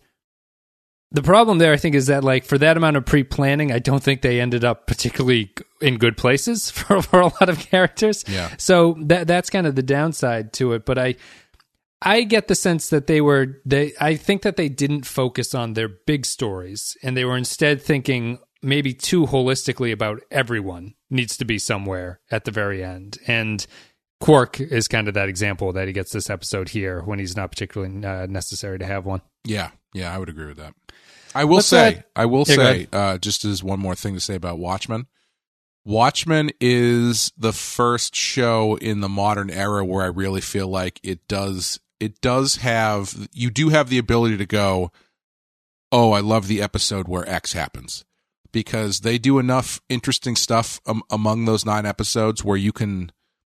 [1.12, 3.80] the problem there, I think, is that like for that amount of pre planning, I
[3.80, 8.24] don't think they ended up particularly in good places for, for a lot of characters.
[8.28, 8.54] Yeah.
[8.58, 10.86] So that that's kind of the downside to it.
[10.86, 11.16] But I
[12.02, 15.74] I get the sense that they were they I think that they didn't focus on
[15.74, 21.46] their big stories and they were instead thinking maybe too holistically about everyone needs to
[21.46, 23.18] be somewhere at the very end.
[23.28, 23.66] And
[24.20, 27.52] Quark is kind of that example that he gets this episode here when he's not
[27.52, 29.22] particularly uh, necessary to have one.
[29.46, 30.74] Yeah, yeah, I would agree with that.
[31.34, 34.36] I will Let's, say, I will say, uh, just as one more thing to say
[34.36, 35.08] about Watchmen.
[35.86, 41.28] Watchmen is the first show in the modern era where I really feel like it
[41.28, 44.92] does it does have you do have the ability to go,
[45.92, 48.06] oh, I love the episode where X happens
[48.52, 53.12] because they do enough interesting stuff um, among those nine episodes where you can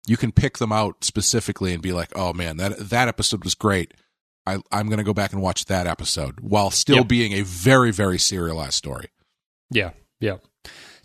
[0.08, 3.56] you can pick them out specifically and be like, oh man, that that episode was
[3.56, 3.94] great.
[4.48, 7.08] I, I'm going to go back and watch that episode while still Yep.
[7.08, 9.08] being a very, very serialized story.
[9.72, 10.36] Yeah, yeah.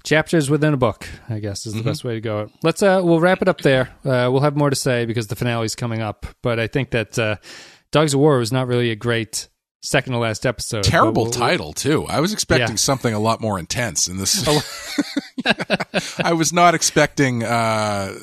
[0.02, 1.84] Chapters within a book, I guess, is the Mhm.
[1.84, 2.48] best way to go.
[2.62, 3.90] Let's uh, we'll wrap it up there.
[4.04, 6.26] Uh, we'll have more to say because the finale's coming up.
[6.42, 7.36] But I think that uh,
[7.92, 9.48] Dogs of War was not really a great
[9.82, 10.84] second to last episode.
[10.84, 12.06] Terrible we'll- title too.
[12.06, 12.76] I was expecting Yeah.
[12.76, 14.46] something a lot more intense in this.
[16.22, 18.14] I was not expecting uh,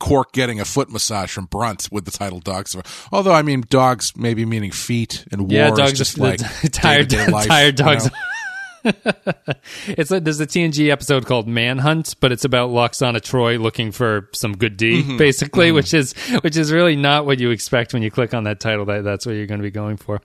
[0.00, 2.74] Quark getting a foot massage from Brunt with the title Dogs.
[2.74, 2.92] of War.
[3.18, 6.38] Although I mean, dogs maybe meaning feet, and war Yeah, is dogs just like
[6.72, 8.04] tired, day-to-day life, tired you dogs.
[8.06, 8.10] know?
[9.88, 14.28] it's like there's a TNG episode called Manhunt, but it's about Lwaxana Troi looking for
[14.32, 15.16] some good D, Mm-hmm.
[15.16, 16.12] basically, which is
[16.42, 18.84] which is really not what you expect when you click on that title.
[18.84, 20.20] That that's what you're going to be going for.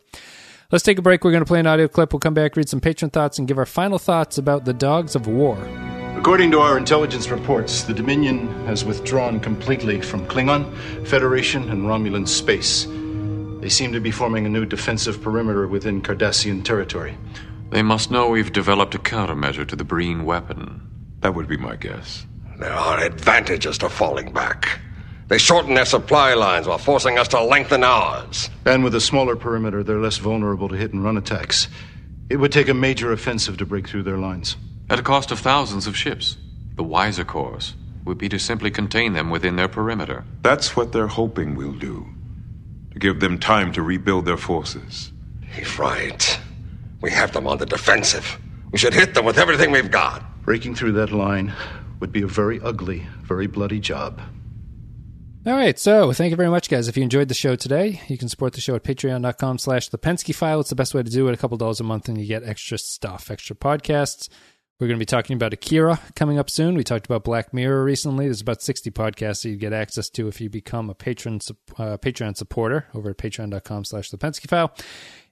[0.72, 1.24] Let's take a break.
[1.24, 2.14] We're going to play an audio clip.
[2.14, 5.16] We'll come back, read some patron thoughts, and give our final thoughts about the Dogs
[5.16, 5.57] of War.
[6.16, 10.72] According to our intelligence reports, the Dominion has withdrawn completely from Klingon,
[11.07, 12.86] Federation, and Romulan space.
[13.62, 17.18] They seem to be forming a new defensive perimeter within Cardassian territory.
[17.72, 20.82] They must know we've developed a countermeasure to the Breen weapon.
[21.22, 22.26] That would be my guess.
[22.59, 24.80] There are advantages to falling back.
[25.30, 28.49] They shorten their supply lines while forcing us to lengthen ours.
[28.65, 31.69] And with a smaller perimeter, they're less vulnerable to hit and run attacks.
[32.30, 34.57] It would take a major offensive to break through their lines.
[34.89, 36.36] At a cost of thousands of ships.
[36.76, 40.26] The wiser course would be to simply contain them within their perimeter.
[40.41, 42.05] That's what they're hoping we'll do.
[42.91, 45.13] To give them time to rebuild their forces.
[45.53, 46.39] He's right.
[47.02, 48.39] We have them on the defensive.
[48.72, 50.43] We should hit them with everything we've got.
[50.43, 51.54] Breaking through that line
[51.99, 54.22] would be a very ugly, very bloody job.
[55.45, 56.88] All right, so thank you very much, guys.
[56.88, 59.97] If you enjoyed the show today, you can support the show at patreon.com slash the
[59.97, 60.60] Pensky file.
[60.60, 61.34] It's the best way to do it.
[61.34, 64.30] A couple dollars a month and you get extra stuff, extra podcasts.
[64.80, 66.76] We're going to be talking about Akira coming up soon.
[66.76, 68.26] We talked about Black Mirror recently.
[68.26, 71.39] There's about 60 podcasts that you get access to if you become a patron
[71.78, 74.74] uh, Patreon supporter over at patreon.com slash the Pensky file.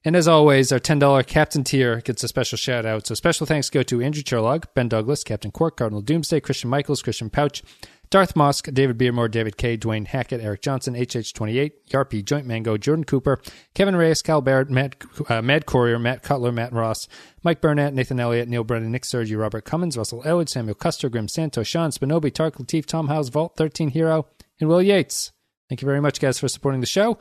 [0.05, 3.05] And as always, our $10 Captain tier gets a special shout out.
[3.05, 7.01] So special thanks go to Andrew Cherlog, Ben Douglas, Captain Quark, Cardinal Doomsday, Christian Michaels,
[7.01, 7.61] Christian Pouch,
[8.09, 13.03] Darth Mosk, David Beermore, David K, Dwayne Hackett, Eric Johnson, HH28, Yarpy, Joint Mango, Jordan
[13.03, 13.41] Cooper,
[13.75, 14.95] Kevin Reyes, Cal Barrett, Matt,
[15.27, 17.07] uh, Mad Courier, Matt Cutler, Matt Ross,
[17.43, 21.27] Mike Burnett, Nathan Elliott, Neil Brennan, Nick Sergi, Robert Cummins, Russell Elwood, Samuel Custer, Grim
[21.27, 24.25] Santos, Sean Spinobi, Tark Latif, Tom House, Vault 13 Hero,
[24.59, 25.31] and Will Yates.
[25.67, 27.19] Thank you very much, guys, for supporting the show.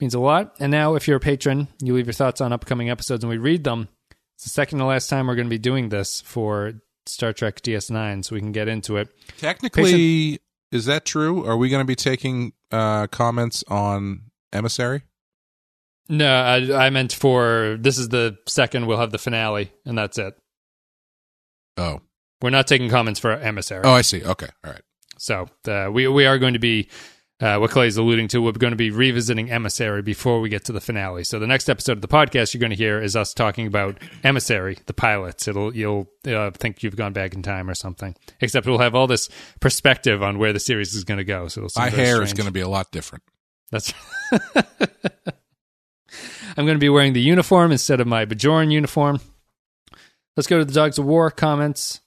[0.00, 0.54] Means a lot.
[0.60, 3.38] And now, if you're a patron, you leave your thoughts on upcoming episodes and we
[3.38, 3.88] read them.
[4.34, 6.74] It's the second to last time we're going to be doing this for
[7.06, 9.08] Star Trek DS9, so we can get into it.
[9.38, 10.40] Technically,
[10.72, 11.46] is that true?
[11.46, 14.22] Are we going to be taking uh, comments on
[14.52, 15.02] Emissary?
[16.08, 18.86] No, I, I meant for this is the second.
[18.86, 20.34] We'll have the finale, and that's it.
[21.76, 22.00] Oh,
[22.42, 23.82] We're not taking comments for Emissary.
[23.84, 24.22] oh, I see.
[24.22, 24.82] Okay, all right.
[25.18, 26.88] So uh, we we are going to be
[27.40, 28.40] uh, what is alluding to.
[28.40, 31.22] We're going to be revisiting Emissary before we get to the finale.
[31.24, 33.98] So the next episode of the podcast you're going to hear is us talking about
[34.24, 35.46] Emissary, the pilots.
[35.46, 38.16] It'll you'll uh, think you've gone back in time or something.
[38.40, 39.28] Except we'll have all this
[39.60, 41.48] perspective on where the series is going to go.
[41.48, 43.22] So it'll My hair is going to be a lot different.
[43.70, 43.92] That's.
[46.58, 49.20] I'm going to be wearing the uniform instead of my Bajoran uniform.
[50.36, 52.00] Let's go to the Dogs of War comments.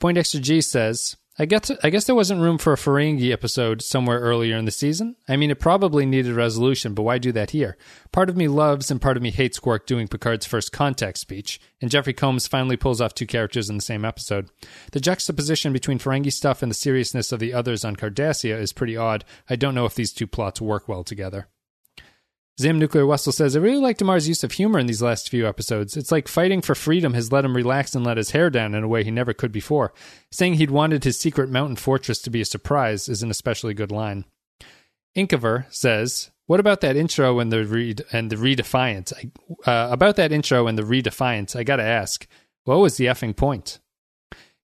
[0.00, 3.80] Point Extra G says, I guess, I guess there wasn't room for a Ferengi episode
[3.80, 5.14] somewhere earlier in the season.
[5.28, 7.76] I mean, it probably needed resolution, but why do that here?
[8.10, 11.60] Part of me loves and part of me hates Quark doing Picard's first contact speech,
[11.80, 14.50] and Jeffrey Combs finally pulls off two characters in the same episode.
[14.90, 18.96] The juxtaposition between Ferengi stuff and the seriousness of the others on Cardassia is pretty
[18.96, 19.24] odd.
[19.48, 21.46] I don't know if these two plots work well together.
[22.60, 25.46] Zam Nuclear Wessel says, I really like Damar's use of humor in these last few
[25.46, 25.96] episodes.
[25.96, 28.82] It's like fighting for freedom has let him relax and let his hair down in
[28.82, 29.92] a way he never could before.
[30.32, 33.92] Saying he'd wanted his secret mountain fortress to be a surprise is an especially good
[33.92, 34.24] line.
[35.16, 39.12] Inkover says, "What about that intro and the read and the redefiance?
[39.12, 42.26] I, uh, about that intro and the redefiance, I got to ask,
[42.64, 43.78] what was the effing point?"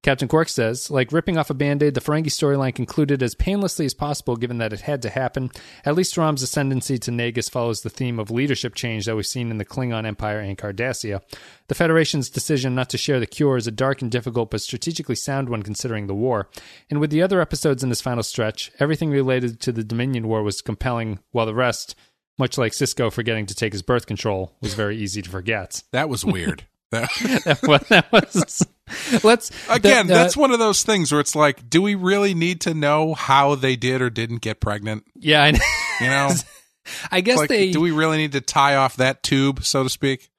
[0.04, 3.86] Captain Quark says, like ripping off a band aid, the Ferengi storyline concluded as painlessly
[3.86, 5.50] as possible given that it had to happen.
[5.82, 9.50] At least Rom's ascendancy to Nagus follows the theme of leadership change that we've seen
[9.50, 11.22] in the Klingon Empire and Cardassia.
[11.68, 15.14] The Federation's decision not to share the cure is a dark and difficult but strategically
[15.14, 16.50] sound one considering the war.
[16.90, 20.42] And with the other episodes in this final stretch, everything related to the Dominion War
[20.42, 21.94] was compelling, while the rest,
[22.36, 25.82] much like Sisko forgetting to take his birth control, was very easy to forget.
[25.92, 26.66] That was weird.
[26.92, 28.64] That, was, that was
[29.22, 32.34] let's again the- the- that's one of those things where it's like do we really
[32.34, 35.58] need to know how they did or didn't get pregnant yeah I, know.
[36.00, 36.30] you know
[37.10, 39.88] I guess like, they do we really need to tie off that tube so to
[39.88, 40.30] speak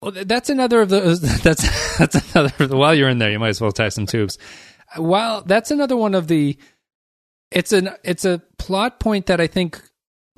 [0.00, 1.20] Well, that's another of those.
[1.42, 2.66] That's that's another.
[2.66, 4.38] The, while you're in there, you might as well tie some tubes.
[4.96, 6.56] While that's another one of the.
[7.50, 9.78] It's an it's a plot point that I think,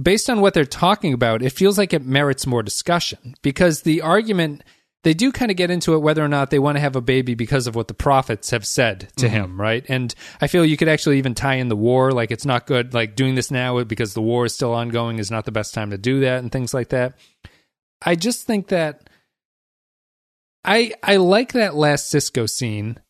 [0.02, 4.00] based on what they're talking about, it feels like it merits more discussion because the
[4.00, 4.64] argument
[5.04, 7.00] they do kind of get into it whether or not they want to have a
[7.00, 9.34] baby because of what the prophets have said to mm-hmm.
[9.34, 9.84] him, right?
[9.88, 12.12] And I feel you could actually even tie in the war.
[12.12, 15.30] Like it's not good, like doing this now because the war is still ongoing is
[15.30, 17.18] not the best time to do that and things like that.
[18.04, 19.10] I just think that
[20.64, 23.00] I I like that last Sisko scene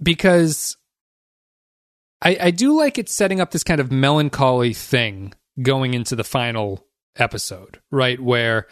[0.00, 0.76] because
[2.20, 6.24] I I do like it setting up this kind of melancholy thing going into the
[6.24, 6.86] final
[7.16, 8.20] episode, right?
[8.20, 8.68] Where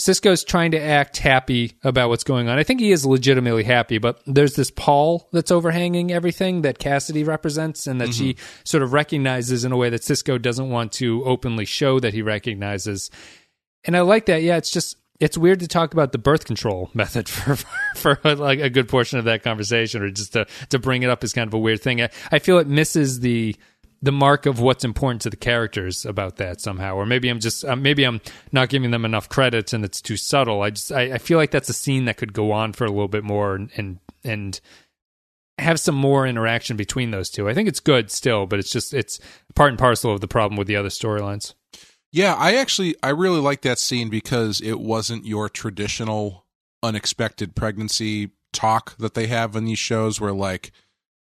[0.00, 2.58] Sisko's trying to act happy about what's going on.
[2.58, 7.22] I think he is legitimately happy, but there's this pall that's overhanging everything that Cassidy
[7.22, 8.60] represents and that she mm-hmm.
[8.64, 12.22] sort of recognizes in a way that Sisko doesn't want to openly show that he
[12.22, 13.10] recognizes.
[13.84, 14.42] And I like that.
[14.42, 17.56] Yeah, it's just it's weird to talk about the birth control method for
[17.94, 21.10] for, for like a good portion of that conversation, or just to to bring it
[21.10, 22.00] up is kind of a weird thing.
[22.00, 23.54] I, I feel it misses the
[24.02, 27.64] the mark of what's important to the characters about that somehow, or maybe I'm just
[27.64, 28.20] uh, maybe I'm
[28.52, 30.62] not giving them enough credit and it's too subtle.
[30.62, 32.90] I just I, I feel like that's a scene that could go on for a
[32.90, 34.60] little bit more and and, and
[35.58, 37.48] have some more interaction between those two.
[37.48, 39.20] I think it's good still, but it's just it's
[39.54, 41.54] part and parcel of the problem with the other storylines.
[42.12, 46.46] Yeah, I actually I really like that scene because it wasn't your traditional
[46.82, 50.72] unexpected pregnancy talk that they have in these shows where like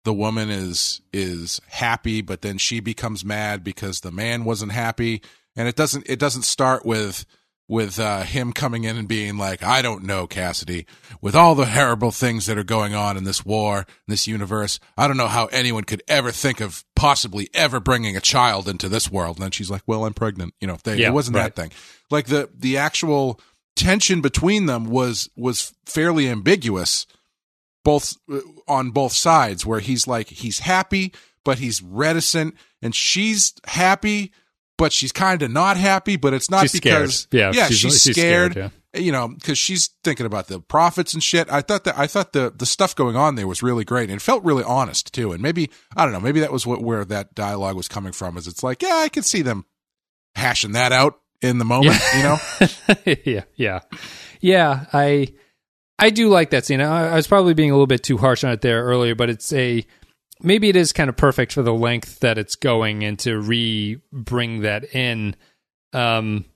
[0.05, 5.23] the woman is is happy but then she becomes mad because the man wasn't happy
[5.57, 7.25] and it doesn't it doesn't start with
[7.71, 10.87] with uh, him coming in and being like, I don't know, Cassidy,
[11.21, 14.81] with all the horrible things that are going on in this war, in this universe,
[14.99, 18.89] I don't know how anyone could ever think of possibly ever bringing a child into
[18.89, 19.37] this world.
[19.37, 20.53] And then she's like, well, I'm pregnant.
[20.61, 21.55] You know, they, Yeah, it wasn't right.
[21.55, 21.71] that thing.
[22.11, 23.41] Like the, the actual
[23.77, 27.07] tension between them was, was fairly ambiguous
[27.85, 31.13] both uh, on both sides where he's like, he's happy,
[31.45, 34.33] but he's reticent and she's happy,
[34.79, 37.03] but she's kind of not happy, but it's not She's scared.
[37.03, 38.53] because Yeah, yeah, she's- she's, she's scared.
[38.53, 41.51] scared, You know, because she's thinking about the prophets and shit.
[41.53, 44.17] I thought that I thought the the stuff going on there was really great and
[44.17, 45.33] it felt really honest too.
[45.33, 48.37] And maybe I don't know, maybe that was what where that dialogue was coming from.
[48.37, 49.65] Is it's like, yeah, I could see them
[50.35, 51.99] hashing that out in the moment.
[52.17, 52.39] You know,
[53.25, 53.81] yeah, yeah,
[54.41, 54.87] yeah.
[54.93, 55.29] I
[56.01, 56.81] I do like that scene.
[56.81, 59.31] I, I was probably being a little bit too harsh on it there earlier, but
[59.31, 59.85] it's a
[60.43, 64.01] maybe it is kind of perfect for the length that it's going and to re
[64.13, 65.37] bring that in.
[65.93, 66.47] Um,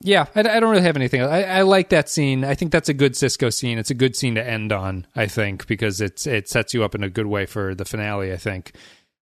[0.00, 1.22] yeah, I, I don't really have anything.
[1.22, 2.44] I, I like that scene.
[2.44, 3.78] I think that's a good Sisko scene.
[3.78, 5.06] It's a good scene to end on.
[5.16, 8.32] I think because it's it sets you up in a good way for the finale.
[8.32, 8.72] I think,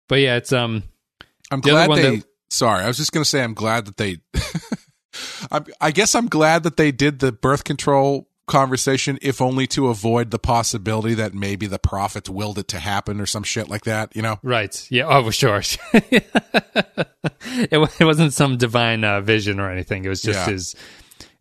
[0.07, 0.83] but yeah, it's um.
[1.51, 2.15] I'm The glad they.
[2.17, 4.17] that- sorry, I was just gonna say I'm glad that they.
[5.51, 9.87] I, I guess I'm glad that they did the birth control conversation, if only to
[9.87, 13.85] avoid the possibility that maybe the prophets willed it to happen or some shit like
[13.85, 14.15] that.
[14.15, 14.85] You know, Right.
[14.91, 15.07] Yeah.
[15.07, 15.61] Oh, sure.
[15.93, 16.29] it,
[17.99, 20.05] it wasn't some divine uh, vision or anything.
[20.05, 20.51] It was just Yeah.
[20.53, 20.75] his.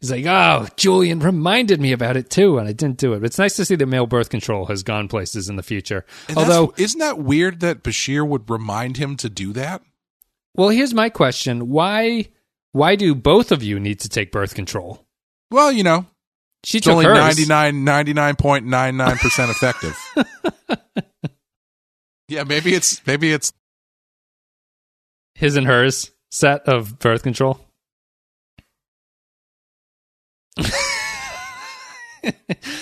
[0.01, 3.21] He's like, oh, Julian reminded me about it too, and I didn't do it.
[3.21, 6.07] But it's nice to see that male birth control has gone places in the future.
[6.27, 9.83] And Although, isn't that weird that Bashir would remind him to do that?
[10.55, 12.29] well, here's my question: Why,
[12.73, 15.07] why do both of you need to take birth control?
[15.51, 16.07] Well, you know,
[16.65, 17.37] She it's only hers.
[17.37, 19.99] 99.99 percent effective.
[22.29, 23.53] yeah, maybe it's maybe it's
[25.35, 27.61] his and hers set of birth control.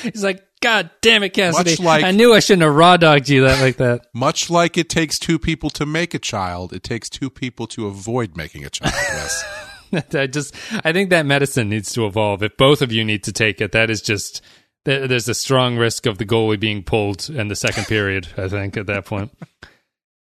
[0.03, 1.81] He's like, God damn it, Cassidy!
[1.83, 4.07] Like- I knew I shouldn't have raw dogged you that like that.
[4.13, 6.73] much like it takes two people to make a child.
[6.73, 8.93] It takes two people to avoid making a child.
[8.95, 9.45] Yes.
[10.15, 12.43] I just I think that medicine needs to evolve.
[12.43, 14.43] If both of you need to take it, that is just
[14.85, 18.29] there's a strong risk of the goalie being pulled in the second period.
[18.37, 19.31] I think at that point.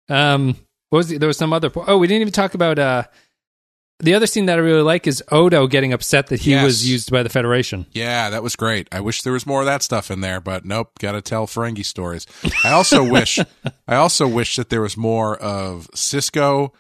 [0.09, 0.57] Um,
[0.91, 1.71] what was the, there was some other?
[1.75, 3.05] Oh, we didn't even talk about uh
[4.01, 6.65] the other scene that I really like is Odo getting upset that he Yes.
[6.65, 7.87] was used by the Federation.
[7.93, 8.89] Yeah, that was great.
[8.93, 11.47] I wish there was more of that stuff in there, but nope, got to tell
[11.47, 12.27] Ferengi stories.
[12.63, 13.39] I also wish
[13.89, 16.73] I also wish that there was more of Sisko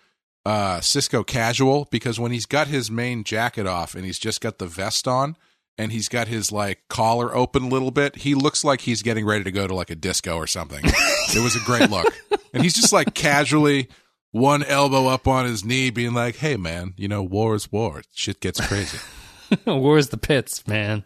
[0.47, 4.59] uh Sisko casual because when he's got his main jacket off and he's just got
[4.59, 5.37] the vest on
[5.77, 9.27] and he's got his like collar open a little bit, he looks like he's getting
[9.27, 10.81] ready to go to like a disco or something.
[10.85, 12.15] it was a great look.
[12.55, 13.89] And he's just like casually
[14.31, 18.01] one elbow up on his knee being like, "Hey man, you know, war is war.
[18.15, 18.97] Shit gets crazy."
[19.67, 21.05] war is the pits, man?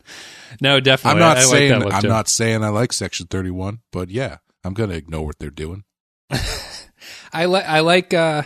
[0.60, 1.22] No, definitely.
[1.22, 2.08] I'm not I, I like saying that I'm too.
[2.08, 5.82] not saying I like Section 31, but yeah, I'm gonna ignore what they're doing.
[7.32, 8.42] I like I like uh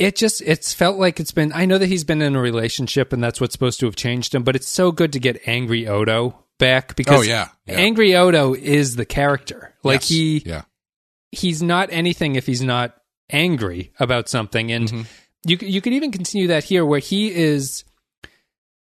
[0.00, 3.12] it just it's felt like it's been I know that he's been in a relationship
[3.12, 5.86] and that's what's supposed to have changed him, but it's so good to get angry
[5.86, 7.74] Odo back because Oh, yeah, yeah.
[7.76, 9.74] angry Odo is the character.
[9.84, 10.62] Like Yes, he yeah,
[11.30, 12.96] he's not anything if he's not
[13.30, 15.02] angry about something and Mm-hmm.
[15.46, 17.84] you you could even continue that here where he is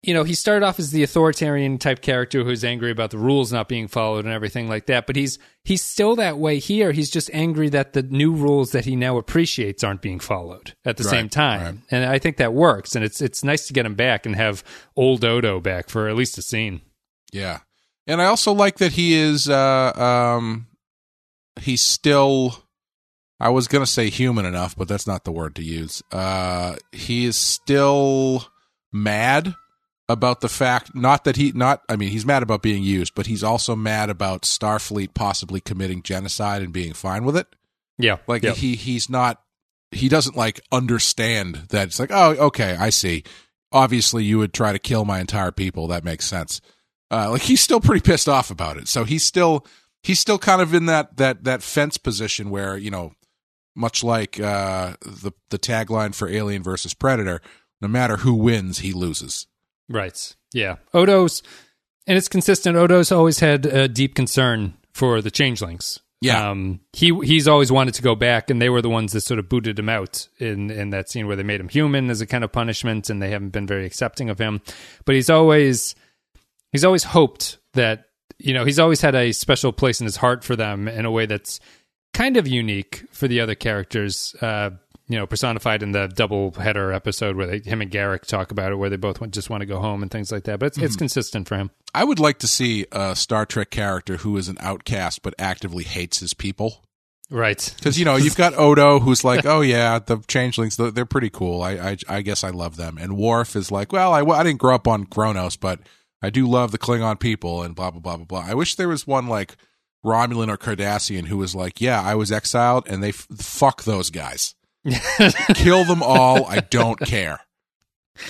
[0.06, 3.52] you know, he started off as the authoritarian type character who's angry about the rules
[3.52, 5.06] not being followed and everything like that.
[5.06, 6.92] But he's he's still that way here.
[6.92, 10.96] He's just angry that the new rules that he now appreciates aren't being followed at
[10.96, 11.60] the Right, same time.
[11.62, 11.74] right.
[11.90, 12.94] And I think that works.
[12.94, 14.62] And it's it's nice to get him back and have
[14.96, 16.80] old Odo back for at least a scene.
[17.32, 17.60] yeah.
[18.08, 19.48] And I also like that he is.
[19.48, 19.92] uh
[20.38, 20.68] um
[21.60, 22.62] He's still.
[23.40, 26.02] I was gonna say human enough, but that's not the word to use.
[26.12, 28.46] Uh He is still
[28.92, 29.54] mad
[30.08, 33.26] about the fact not that he not I mean he's mad about being used, but
[33.26, 37.48] he's also mad about Starfleet possibly committing genocide and being fine with it.
[37.98, 38.18] Yeah.
[38.26, 38.52] Like yeah.
[38.52, 39.42] he he's not
[39.90, 43.24] he doesn't like understand that it's like oh okay I see.
[43.72, 45.88] Obviously you would try to kill my entire people.
[45.88, 46.60] That makes sense.
[47.10, 48.88] Uh, like he's still pretty pissed off about it.
[48.88, 49.66] So he's still
[50.02, 53.12] he's still kind of in that that that fence position where you know
[53.74, 57.40] much like uh, the the tagline for Alien versus Predator,
[57.80, 59.46] no matter who wins, he loses.
[59.88, 60.34] Right.
[60.52, 60.76] Yeah.
[60.94, 61.42] Odo's,
[62.06, 62.76] and it's consistent.
[62.76, 66.00] Odo's always had a deep concern for the changelings.
[66.20, 66.50] Yeah.
[66.50, 69.38] Um, he he's always wanted to go back, and they were the ones that sort
[69.38, 72.26] of booted him out in in that scene where they made him human as a
[72.26, 74.62] kind of punishment, and they haven't been very accepting of him.
[75.04, 75.94] But he's always
[76.72, 78.06] he's always hoped that
[78.38, 81.10] you know he's always had a special place in his heart for them in a
[81.10, 81.60] way that's
[82.14, 84.34] kind of unique for the other characters.
[84.40, 84.70] Uh,
[85.08, 88.72] you know, personified in the double header episode where they, him and Garak talk about
[88.72, 90.58] it, where they both want, just want to go home and things like that.
[90.58, 91.00] But it's, it's hmm.
[91.00, 91.70] consistent for him.
[91.94, 95.84] I would like to see a Star Trek character who is an outcast but actively
[95.84, 96.82] hates his people.
[97.30, 97.72] Right.
[97.76, 101.30] Because you know you've got Odo, who's like, "Oh yeah, the changelings, they're they're pretty
[101.30, 101.62] cool.
[101.62, 104.60] I, I I guess I love them." And Worf is like, "Well, I, I didn't
[104.60, 105.80] grow up on Kronos, but
[106.22, 108.44] I do love the Klingon people." And blah blah blah blah blah.
[108.46, 109.56] I wish there was one like
[110.04, 114.10] Romulan or Cardassian who was like, "Yeah, I was exiled, and they f- fuck those
[114.10, 114.54] guys,
[115.54, 116.46] kill them all.
[116.46, 117.40] I don't care."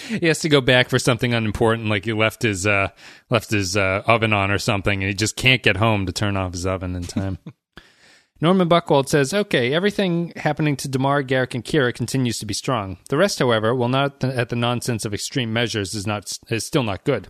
[0.09, 2.88] He has to go back for something unimportant, like he left his uh,
[3.30, 6.36] left his uh, oven on or something, and he just can't get home to turn
[6.36, 7.38] off his oven in time.
[8.40, 12.98] Norman Buckwald says, "Okay, everything happening to Damar, Garak, and Kira continues to be strong.
[13.09, 16.82] The rest, however, while not at the nonsense of extreme measures, is not is still
[16.82, 17.28] not good.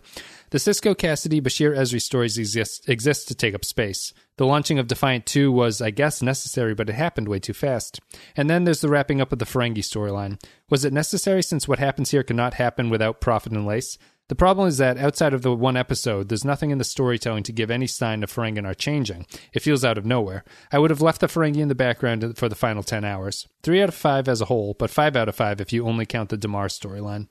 [0.49, 4.13] The Sisko Cassidy Bashir Ezri stories exist exist to take up space.
[4.37, 7.99] The launching of Defiant 2 was, I guess, necessary, but it happened way too fast.
[8.35, 10.41] And then there's the wrapping up of the Ferengi storyline.
[10.69, 13.97] Was it necessary since what happens here cannot happen without profit and lace?
[14.29, 17.53] The problem is that outside of the one episode, there's nothing in the storytelling to
[17.53, 19.25] give any sign of Ferengi are changing.
[19.53, 20.43] It feels out of nowhere.
[20.71, 23.47] I would have left the Ferengi in the background for the final 10 hours.
[23.63, 26.05] 3 out of 5 as a whole, but 5 out of 5 if you only
[26.05, 27.29] count the Damar storyline.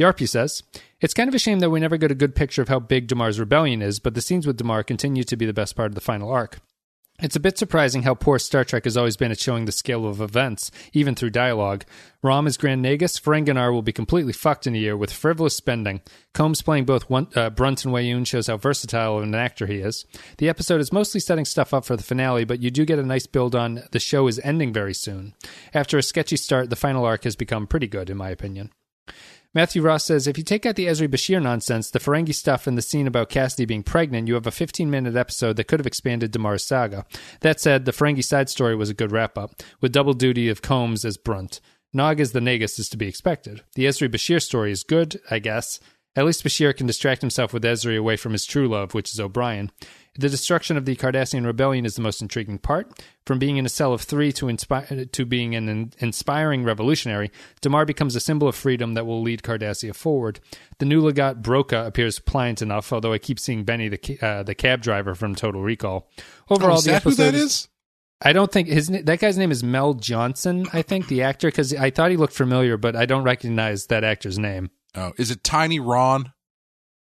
[0.00, 0.62] Yarpu says,
[1.00, 3.06] It's kind of a shame that we never get a good picture of how big
[3.06, 5.94] Damar's rebellion is, but the scenes with Damar continue to be the best part of
[5.94, 6.58] the final arc.
[7.22, 10.06] It's a bit surprising how poor Star Trek has always been at showing the scale
[10.06, 11.84] of events, even through dialogue.
[12.22, 16.00] Rom is Grand Nagus, Ferenginar will be completely fucked in a year with frivolous spending.
[16.32, 19.80] Combs playing both one, uh, Brunt and Weyoun shows how versatile of an actor he
[19.80, 20.06] is.
[20.38, 23.02] The episode is mostly setting stuff up for the finale, but you do get a
[23.02, 25.34] nice build on the show is ending very soon.
[25.74, 28.70] After a sketchy start, the final arc has become pretty good, in my opinion.
[29.52, 32.78] Matthew Ross says if you take out the Ezri Bashir nonsense, the Ferengi stuff, and
[32.78, 35.88] the scene about Cassidy being pregnant, you have a 15 minute episode that could have
[35.88, 37.04] expanded Damar's saga.
[37.40, 40.62] That said, the Ferengi side story was a good wrap up, with double duty of
[40.62, 41.60] Combs as Brunt.
[41.92, 43.62] Nog as the Nagus is to be expected.
[43.74, 45.80] The Ezri Bashir story is good, I guess.
[46.14, 49.18] At least Bashir can distract himself with Ezri away from his true love, which is
[49.18, 49.72] O'Brien.
[50.18, 52.90] The destruction of the Cardassian rebellion is the most intriguing part.
[53.26, 57.30] From being in a cell of three to, inspi- to being an in- inspiring revolutionary,
[57.60, 60.40] Damar becomes a symbol of freedom that will lead Cardassia forward.
[60.78, 64.42] The new Legate Broca appears pliant enough, although I keep seeing Benny, the, ca- uh,
[64.42, 66.10] the cab driver from Total Recall.
[66.50, 67.68] Overall, Oh, is the that who episode that is?
[68.22, 70.66] I don't think his that guy's name is Mel Johnson.
[70.74, 74.04] I think the actor because I thought he looked familiar, but I don't recognize that
[74.04, 74.70] actor's name.
[74.94, 76.32] Oh, is it Tiny Ron?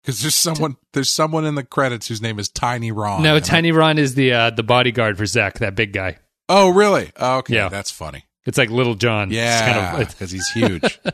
[0.08, 3.22] Because there's someone there's someone in the credits whose name is Tiny Ron.
[3.24, 6.18] no, And I- Tiny Ron is the uh, the bodyguard for Zek, that big guy.
[6.48, 7.12] Oh, really?
[7.18, 7.68] Oh, okay, Yeah.
[7.68, 8.24] that's funny.
[8.46, 9.32] It's like Little John.
[9.32, 11.00] Yeah, kind of- because he's huge.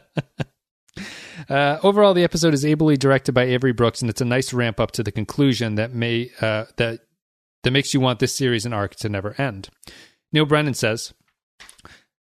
[1.50, 4.80] Uh, overall, the episode is ably directed by Avery Brooks, and it's a nice ramp
[4.80, 7.00] up to the conclusion that may uh, that
[7.64, 9.68] that makes you want this series and arc to never end.
[10.32, 11.14] Neil Brennan says,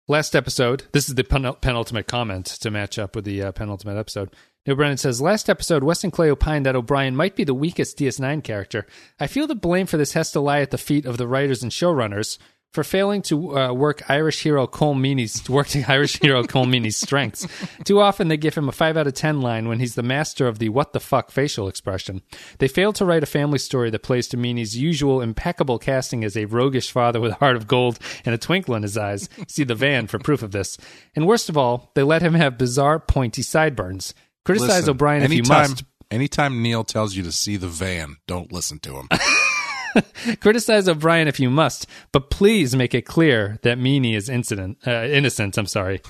[0.07, 0.85] "Last episode.
[0.93, 4.31] This is the pen- penultimate comment to match up with the uh, penultimate episode."
[4.67, 8.43] Neil Brennan says, "Last episode, Weston Clay opined that O'Brien might be the weakest DS9
[8.43, 8.87] character.
[9.21, 11.63] I feel the blame for this has to lie at the feet of the writers
[11.63, 12.39] and showrunners."
[12.75, 16.97] For failing to uh, work Irish hero Colm Meaney's work to Irish hero Colm Meaney's
[16.97, 17.47] strengths,
[17.85, 20.49] too often they give him a five out of ten line when he's the master
[20.49, 22.21] of the "what the fuck" facial expression.
[22.59, 26.37] They fail to write a family story that plays to Meaney's usual impeccable casting as
[26.37, 29.29] a roguish father with a heart of gold and a twinkle in his eyes.
[29.47, 30.77] See the van for proof of this.
[31.15, 34.15] And worst of all, they let him have bizarre pointy sideburns.
[34.45, 35.85] Criticize Listen, O'Brien if you must.
[36.11, 39.09] Anytime Neil tells you to see the van, don't listen to him.
[40.41, 45.05] Criticize O'Brien if you must, but please make it clear that Meaney is incident, uh,
[45.05, 45.57] innocent.
[45.59, 46.01] I'm sorry.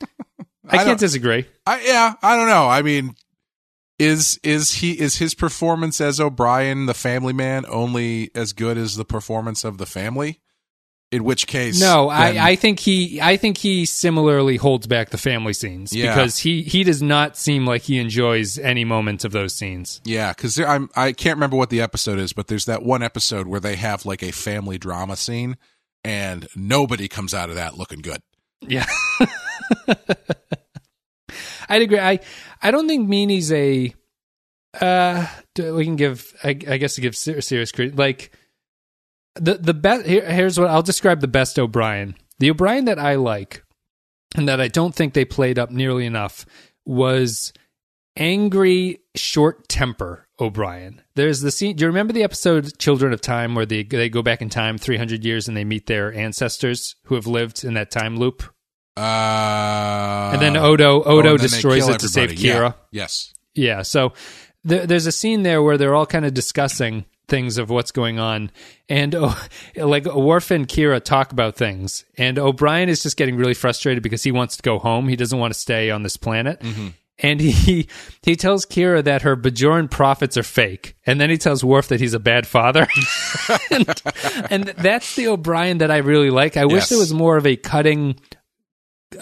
[0.68, 1.46] I, don't- can't disagree.
[1.66, 2.68] I yeah, I don't know.
[2.68, 3.14] I mean,
[3.98, 8.96] is is he is his performance as O'Brien, the family man, only as good as
[8.96, 10.40] the performance of the family?
[11.10, 15.08] In which case, No, then- I, I think he I think he similarly holds back
[15.08, 16.14] the family scenes Yeah.
[16.14, 20.02] because he he does not seem like he enjoys any moment of those scenes.
[20.04, 23.46] yeah, because I'm I can't remember what the episode is, but there's that one episode
[23.46, 25.56] where they have like a family drama scene,
[26.04, 28.20] and nobody comes out of that looking good.
[28.60, 28.84] Yeah.
[31.70, 31.98] I'd agree.
[32.00, 32.20] I
[32.62, 33.94] I don't think Meaney's a
[34.80, 35.26] uh
[35.58, 38.30] we can give I, I guess to give ser- serious credit like
[39.38, 42.14] the the best here, here's what I'll describe the best O'Brien.
[42.38, 43.64] The O'Brien that I like
[44.36, 46.46] and that I don't think they played up nearly enough
[46.84, 47.52] was
[48.16, 51.02] angry, short temper O'Brien.
[51.14, 51.76] There's the scene.
[51.76, 54.78] Do you remember the episode Children of Time where they they go back in time
[54.78, 58.42] 300 years and they meet their ancestors who have lived in that time loop?
[58.96, 62.48] Uh, And then Odo oh, Odo and then destroys it to save everybody.
[62.48, 62.54] Yeah.
[62.54, 62.74] Kira.
[62.90, 63.32] Yes.
[63.54, 63.82] Yeah.
[63.82, 64.12] So
[64.66, 68.18] th- there's a scene there where they're all kind of discussing things of what's going
[68.18, 68.50] on,
[68.88, 69.38] and oh,
[69.76, 74.22] like Worf and Kira talk about things, and O'Brien is just getting really frustrated because
[74.22, 75.08] he wants to go home.
[75.08, 76.62] He doesn't want to stay on this planet.
[77.20, 77.88] And he
[78.22, 81.98] he tells Kira that her Bajoran prophets are fake, and then he tells Worf that
[82.00, 82.86] he's a bad father,
[83.70, 83.88] and,
[84.50, 86.56] and that's the O'Brien that I really like.
[86.56, 86.88] I wish Yes.
[86.90, 88.20] there was more of a cutting,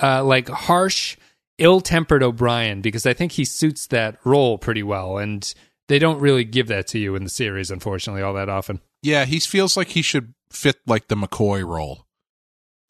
[0.02, 1.16] uh, like harsh,
[1.58, 5.52] ill-tempered O'Brien because I think he suits that role pretty well, and
[5.88, 8.80] they don't really give that to you in the series, unfortunately, all that often.
[9.02, 12.06] Yeah, he feels like he should fit like the McCoy role.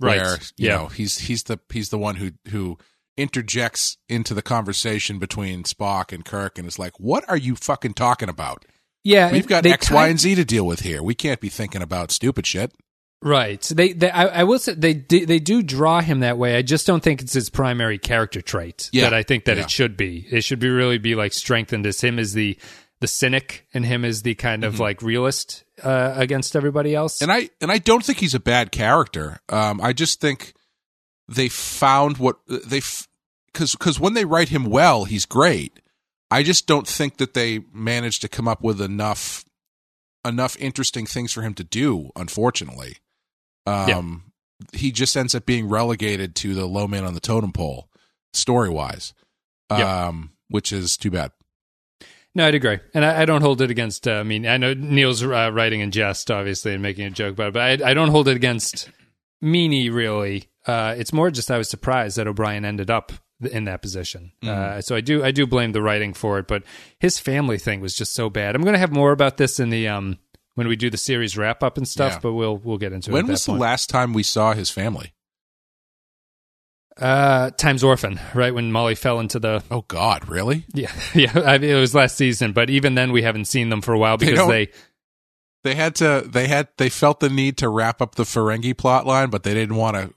[0.01, 0.21] Right.
[0.21, 0.77] Where, you Yeah.
[0.77, 2.79] know, he's he's the he's the one who who
[3.17, 7.95] interjects into the conversation between Spock and Kirk and is like, "What are you fucking
[7.95, 8.65] talking about?
[9.05, 11.03] Yeah, We've got X, kind- Y, and Z to deal with here.
[11.03, 12.73] We can't be thinking about stupid shit."
[13.23, 13.65] Right.
[13.65, 16.57] So they, they I, I will say they do, they do draw him that way.
[16.57, 19.05] I just don't think it's his primary character trait Yeah.
[19.05, 19.63] that I think that Yeah.
[19.65, 20.27] it should be.
[20.31, 22.59] It should be really be like strengthened as him as the
[23.01, 27.19] the cynic and him is the kind of like realist uh, against everybody else.
[27.19, 27.31] Mm-hmm.
[27.31, 29.41] And I and I don't think he's a bad character.
[29.49, 30.55] Um, I just think
[31.29, 32.81] they found what they
[33.53, 35.81] because because when they write him well, he's great.
[36.31, 39.45] I just don't think that they managed to come up with enough
[40.25, 42.11] enough interesting things for him to do.
[42.17, 42.97] Unfortunately,
[43.67, 44.33] um,
[44.73, 47.89] he just ends up being relegated to the low man on the totem pole,
[48.33, 49.13] story wise,
[49.71, 50.13] um, Yeah.
[50.49, 51.31] which is too bad.
[52.37, 54.07] No, I'd agree, and I, I don't hold it against.
[54.07, 57.33] Uh, I mean, I know Neil's uh, writing in jest, obviously, and making a joke
[57.33, 58.91] about it, but I, I don't hold it against
[59.43, 60.45] Meaney really.
[60.67, 64.33] Uh, it's more just I was surprised that O'Brien ended up in that position.
[64.43, 66.63] Uh, so I do I do blame the writing for it, but
[66.99, 68.55] his family thing was just so bad.
[68.55, 70.19] I'm going to have more about this in the um
[70.57, 72.19] when we do the series wrap up and stuff, Yeah.
[72.23, 73.15] but we'll we'll get into it.
[73.15, 75.15] When at that was the last time we saw his family?
[76.99, 80.65] Uh, Times Orphan, right when Molly fell into the Oh God, really?
[80.73, 81.33] yeah yeah.
[81.45, 83.99] I mean, it was last season, but even then we haven't seen them for a
[83.99, 84.69] while because don't- they
[85.65, 86.25] They had to.
[86.27, 86.69] They had.
[86.79, 89.97] They felt the need to wrap up the Ferengi plot line, but they didn't want
[89.97, 90.15] to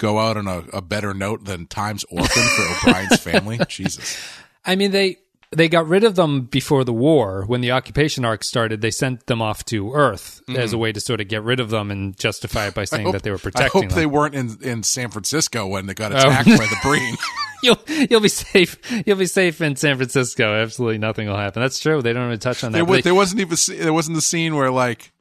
[0.00, 3.60] go out on a, a better note than Times Orphan for O'Brien's family.
[3.68, 4.16] Jesus.
[4.64, 5.18] I mean, they
[5.52, 7.44] they got rid of them before the war.
[7.46, 11.00] When the occupation arc started, they sent them off to Earth as a way to
[11.00, 13.06] sort of get rid of them and justify it by saying Mm-hmm.
[13.06, 13.98] Hope- that they were protecting I hope them.
[13.98, 16.16] they weren't in, in San Francisco when they got Oh.
[16.16, 17.16] attacked by the Breen.
[17.62, 17.78] you'll
[18.10, 18.76] you'll be safe.
[19.06, 20.54] You'll be safe in San Francisco.
[20.54, 21.62] Absolutely nothing will happen.
[21.62, 22.02] That's true.
[22.02, 22.76] They don't even touch on that.
[22.78, 25.12] there, was, they- there wasn't even there wasn't the scene where like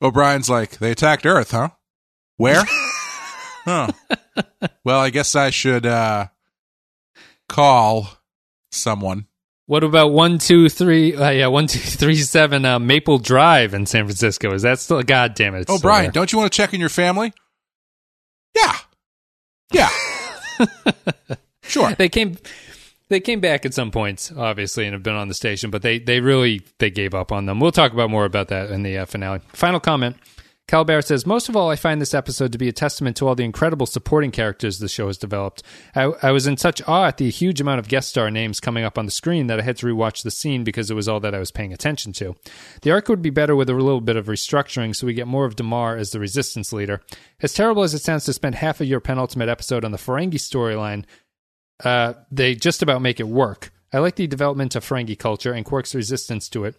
[0.00, 1.70] O'Brien's like they attacked Earth, huh?
[2.38, 2.62] Where?
[3.64, 3.88] huh.
[4.84, 6.28] Well, I guess I should uh
[7.48, 8.08] call
[8.70, 9.26] someone.
[9.66, 11.14] What about one two three?
[11.14, 14.52] Uh, yeah, one two three seven uh, Maple Drive in San Francisco.
[14.52, 15.02] Is that still?
[15.02, 15.66] God damn it!
[15.68, 16.12] Oh, Brian, there.
[16.12, 17.32] don't you want to check in your family?
[18.56, 18.76] Yeah.
[19.72, 19.88] Yeah.
[21.62, 21.92] sure.
[21.94, 22.38] they came
[23.08, 25.98] they came back at some points obviously and have been on the station but they
[25.98, 28.96] they really they gave up on them we'll talk about more about that in the
[28.98, 30.16] uh, finale final comment
[30.68, 33.36] Calbert says, Most of all, I find this episode to be a testament to all
[33.36, 35.62] the incredible supporting characters the show has developed.
[35.94, 38.82] I, I was in such awe at the huge amount of guest star names coming
[38.82, 41.20] up on the screen that I had to rewatch the scene because it was all
[41.20, 42.34] that I was paying attention to.
[42.82, 45.44] The arc would be better with a little bit of restructuring so we get more
[45.44, 47.00] of Damar as the resistance leader.
[47.40, 50.34] As terrible as it sounds to spend half of your penultimate episode on the Ferengi
[50.34, 51.04] storyline,
[51.84, 53.70] uh, they just about make it work.
[53.92, 56.74] I like the development of Ferengi culture and Quark's resistance to it,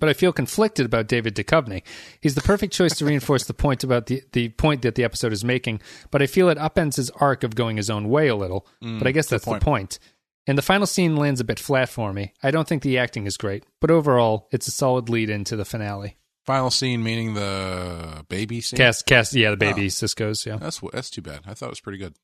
[0.00, 1.82] but I feel conflicted about David Duchovny.
[2.20, 5.32] He's the perfect choice to reinforce the point about the, the point that the episode
[5.32, 5.80] is making,
[6.10, 8.66] but I feel it upends his arc of going his own way a little.
[8.80, 9.60] but I guess that's point.
[9.60, 9.98] the point.
[10.46, 12.34] And the final scene lands a bit flat for me.
[12.42, 15.64] I don't think the acting is great, but overall, it's a solid lead into the
[15.64, 16.18] finale.
[16.44, 18.76] Final scene meaning the baby scene.
[18.76, 19.88] Cast, cast, yeah, the baby Oh.
[19.88, 20.56] Sisko's, yeah.
[20.58, 21.40] That's that's too bad.
[21.46, 22.14] I thought it was pretty good.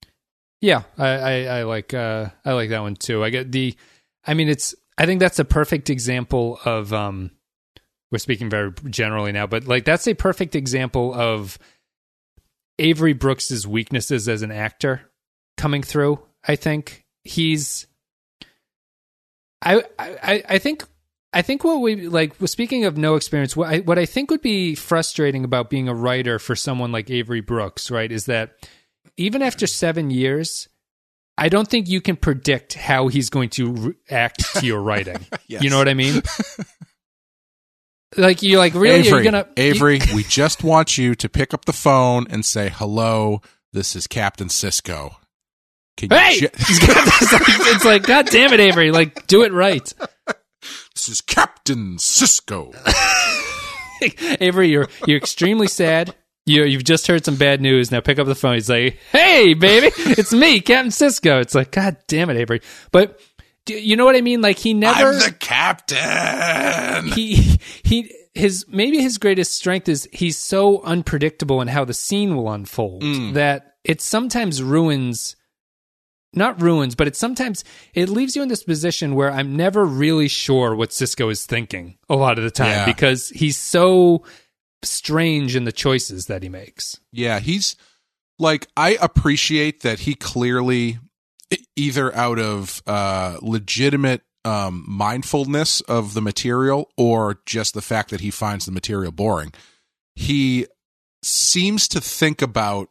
[0.60, 3.24] Yeah, I, I, I like uh, I like that one too.
[3.24, 3.74] I get the,
[4.26, 7.30] I mean, it's I think that's a perfect example of um,
[8.11, 11.58] we're speaking very generally now, but like that's a perfect example of
[12.78, 15.02] Avery Brooks's weaknesses as an actor
[15.56, 16.20] coming through.
[16.46, 17.86] I think he's,
[19.62, 20.84] I I I think.
[21.32, 22.34] I think what we like.
[22.48, 25.94] Speaking of no experience, what I, what I think would be frustrating about being a
[25.94, 28.68] writer for someone like Avery Brooks, right, is that
[29.16, 30.68] even after seven years,
[31.38, 35.24] I don't think you can predict how he's going to re- act to your writing.
[35.46, 35.62] Yes.
[35.64, 36.22] You know what I mean?
[38.16, 41.64] like you like really Avery, you're gonna Avery, we just want you to pick up
[41.64, 43.40] the phone and say hello.
[43.72, 45.14] This is Captain Sisko.
[45.96, 48.90] Can you Hey, ju- it's, like, God damn it, Avery!
[48.90, 49.92] Like do it right,
[50.94, 52.74] this is Captain Sisko.
[54.40, 54.70] Avery.
[54.70, 56.14] You're you're extremely sad.
[56.46, 57.90] You you've just heard some bad news.
[57.92, 58.54] Now pick up the phone.
[58.54, 62.62] He's like, "Hey, baby, it's me, Captain Sisko." It's like, God damn it, Avery.
[62.92, 63.20] But
[63.78, 64.40] you know what I mean?
[64.40, 65.08] Like he never.
[65.08, 67.12] I'm the captain.
[67.12, 72.36] he he his maybe his greatest strength is he's so unpredictable in how the scene
[72.36, 73.32] will unfold hmm.
[73.32, 75.36] that it sometimes ruins
[76.32, 80.28] not ruins but it sometimes it leaves you in this position where i'm never really
[80.28, 82.86] sure what Sisko is thinking a lot of the time Yeah.
[82.86, 84.24] because he's so
[84.82, 87.76] strange in the choices that he makes Yeah, he's
[88.38, 90.98] like I appreciate that he clearly
[91.76, 98.20] either out of uh legitimate um mindfulness of the material or just the fact that
[98.20, 99.53] he finds the material boring.
[100.14, 100.66] He
[101.22, 102.88] seems to think about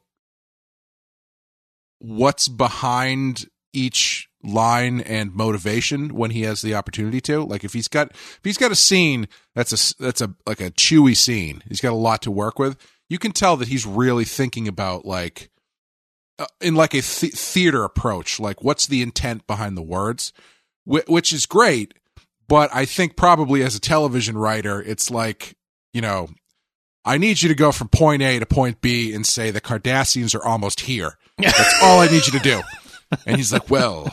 [2.00, 7.90] what's behind each line and motivation when he has the opportunity to like if he's
[7.90, 11.82] got if he's got a scene that's a that's a like a chewy scene he's
[11.82, 12.78] got a lot to work with
[13.10, 15.50] you can tell that he's really thinking about like
[16.40, 20.34] uh, in like a th- theater approach like what's the intent behind the words
[20.86, 21.94] Wh- which is great
[22.48, 25.56] but i think probably as a television writer it's like
[25.94, 26.30] you know
[27.06, 30.34] i need you to go from point a to point b and say the cardassians
[30.34, 31.18] are almost here.
[31.38, 32.62] That's all i need you to do.
[33.26, 34.12] And he's like well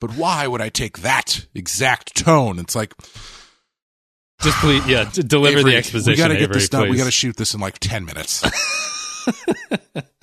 [0.00, 2.58] but why would i take that exact tone?
[2.58, 2.92] It's like
[4.42, 6.90] just please yeah deliver Avery, the exposition we gotta get Avery, this done.
[6.90, 8.44] We gotta shoot this in like 10 minutes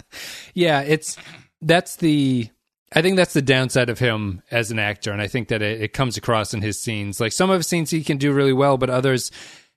[0.54, 1.18] Yeah, it's
[1.62, 2.50] that's the
[2.96, 5.82] I think that's the downside of him as an actor, and I think that it,
[5.82, 7.20] it comes across in his scenes.
[7.20, 9.32] Like some of his scenes he can do really well, but others,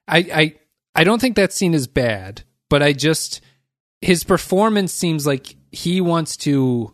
[0.07, 0.55] I I
[0.95, 3.41] I don't think that scene is bad, but I just
[4.03, 6.93] his performance seems like he wants to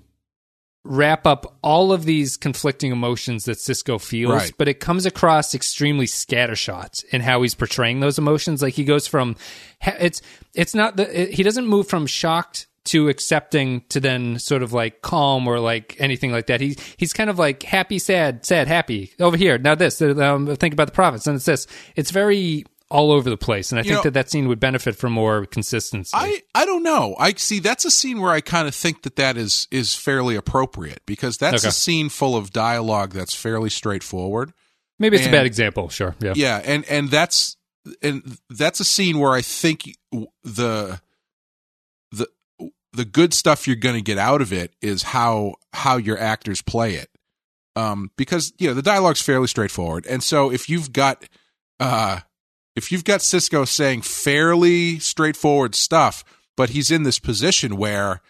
[0.85, 4.53] wrap up all of these conflicting emotions that Sisko feels, Right.
[4.59, 8.63] but it comes across extremely scattershot in how he's portraying those emotions.
[8.63, 9.37] Like he goes from
[9.85, 10.21] it's
[10.55, 14.73] it's not the it- he doesn't move from shocked to accepting to then sort of
[14.73, 16.61] like calm or like anything like that.
[16.61, 19.13] He he's kind of like happy, sad, sad, happy.
[19.21, 21.67] Over here now, this um, think about the prophets, and it's this.
[21.97, 24.61] It's very all over the place, and I You think know- that that scene would
[24.61, 26.11] benefit from more consistency.
[26.13, 27.17] I, I don't know.
[27.19, 30.37] I see that's a scene where I kind of think that that is is fairly
[30.37, 31.69] appropriate because that's Okay.
[31.69, 34.53] a scene full of dialogue that's fairly straightforward.
[34.99, 35.89] Maybe it's And- a bad example.
[35.89, 36.15] Sure.
[36.21, 36.35] Yeah.
[36.37, 37.57] Yeah, and and that's
[38.03, 39.97] and that's a scene where I think
[40.45, 41.01] the
[42.93, 46.63] the good stuff you're going to get out of it is how how your actors
[46.63, 47.11] play it.
[47.75, 50.07] Um because you know, the dialogue's fairly straightforward.
[50.07, 51.25] And so if you've got
[51.81, 52.21] uh
[52.75, 56.25] if you've got Sisko saying fairly straightforward stuff,
[56.57, 58.21] but he's in this position where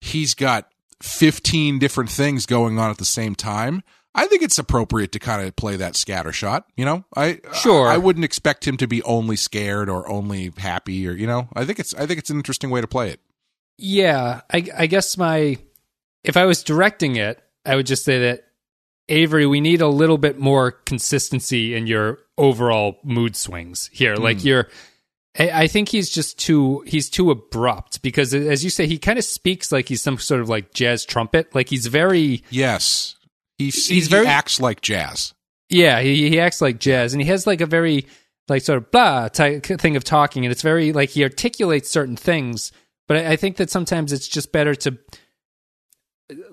[0.00, 0.70] he's got
[1.02, 3.82] 15 different things going on at the same time,
[4.14, 6.66] I think it's appropriate to kind of play that scatter shot.
[6.76, 7.88] You know, I Sure.
[7.88, 11.48] I, I wouldn't expect him to be only scared or only happy or you know.
[11.54, 13.20] I think it's I think it's an interesting way to play it.
[13.78, 15.56] Yeah, I, I guess my
[16.24, 18.44] if I was directing it, I would just say that
[19.08, 24.16] Avery, we need a little bit more consistency in your overall mood swings here.
[24.16, 24.22] Hmm.
[24.22, 24.68] Like you're,
[25.38, 29.18] I, I think he's just too he's too abrupt because, as you say, he kind
[29.18, 31.54] of speaks like he's some sort of like jazz trumpet.
[31.54, 33.16] Like he's very Yes,
[33.56, 35.32] he He's he very- acts like jazz.
[35.70, 38.06] yeah, he, he acts like jazz, and he has like a very
[38.48, 42.16] like sort of blah type thing of talking, and it's very like he articulates certain
[42.16, 42.72] things.
[43.08, 44.98] But I, I think that sometimes it's just better to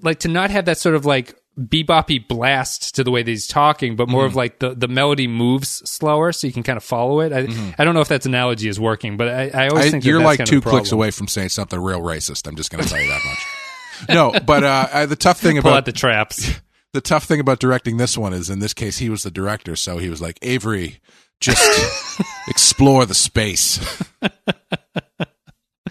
[0.01, 3.47] like to not have that sort of like beboppy blast to the way that he's
[3.47, 6.83] talking, but more of like the the melody moves slower, so you can kind of
[6.83, 7.31] follow it.
[7.31, 7.47] I,
[7.77, 10.19] I don't know if that's analogy is working, but I, I always I, think you're
[10.19, 12.47] that's like two clicks away from saying something real racist.
[12.47, 14.09] I'm just going to tell you that much.
[14.09, 16.51] no, but uh, the tough thing Pull about out the traps.
[16.93, 19.75] the tough thing about directing this one is in this case he was the director,
[19.75, 20.99] so he was like Avery,
[21.39, 23.79] just explore the space.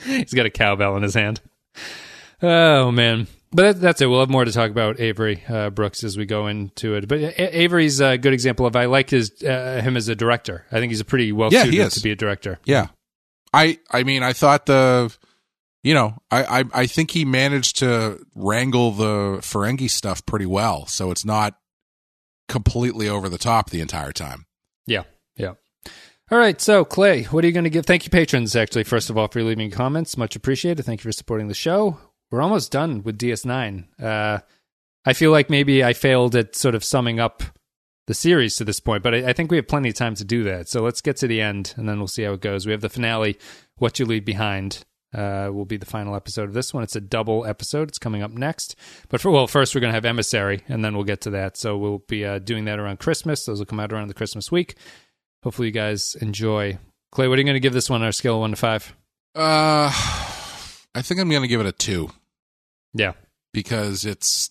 [0.07, 1.41] He's got a cowbell in his hand.
[2.43, 4.07] Oh man, but that, that's it.
[4.07, 7.09] We'll have more to talk about Avery uh, Brooks as we go into it.
[7.09, 10.67] But A- Avery's a good example of I like his uh, him as a director.
[10.71, 11.95] I think he's a pretty well yeah, suited is.
[11.95, 12.59] to be a director.
[12.65, 12.89] Yeah,
[13.53, 15.15] I I mean I thought the,
[15.83, 20.87] you know I I, I think he managed to wrangle the Ferengi stuff pretty well,
[20.87, 21.57] so it's not
[22.49, 24.47] completely over the top the entire time.
[24.87, 25.05] Yeah, yeah.
[26.31, 27.85] All right, so Clay, what are you going to give?
[27.85, 28.57] Thank you, patrons.
[28.57, 30.83] Actually, first of all, for leaving comments, much appreciated.
[30.83, 31.99] Thank you for supporting the show.
[32.31, 33.85] We're almost done with DS9.
[34.03, 34.39] Uh,
[35.05, 37.43] I feel like maybe I failed at sort of summing up
[38.07, 40.25] the series to this point, but I, I think we have plenty of time to
[40.25, 40.66] do that.
[40.66, 42.64] So let's get to the end, and then we'll see how it goes.
[42.64, 43.39] We have the finale,
[43.77, 44.83] "What You Leave Behind."
[45.14, 46.83] Uh, will be the final episode of this one.
[46.83, 47.89] It's a double episode.
[47.89, 48.75] It's coming up next.
[49.09, 51.57] But for well, first we're going to have Emissary, and then we'll get to that.
[51.57, 53.45] So we'll be uh, doing that around Christmas.
[53.45, 54.75] Those will come out around the Christmas week.
[55.45, 56.79] Hopefully, you guys enjoy.
[57.13, 58.57] Clay, what are you going to give this one on our scale of one to
[58.57, 58.95] five?
[59.37, 59.91] Uh,
[60.95, 62.11] I think I'm going to give it a two.
[62.95, 63.13] Yeah,
[63.53, 64.51] because it's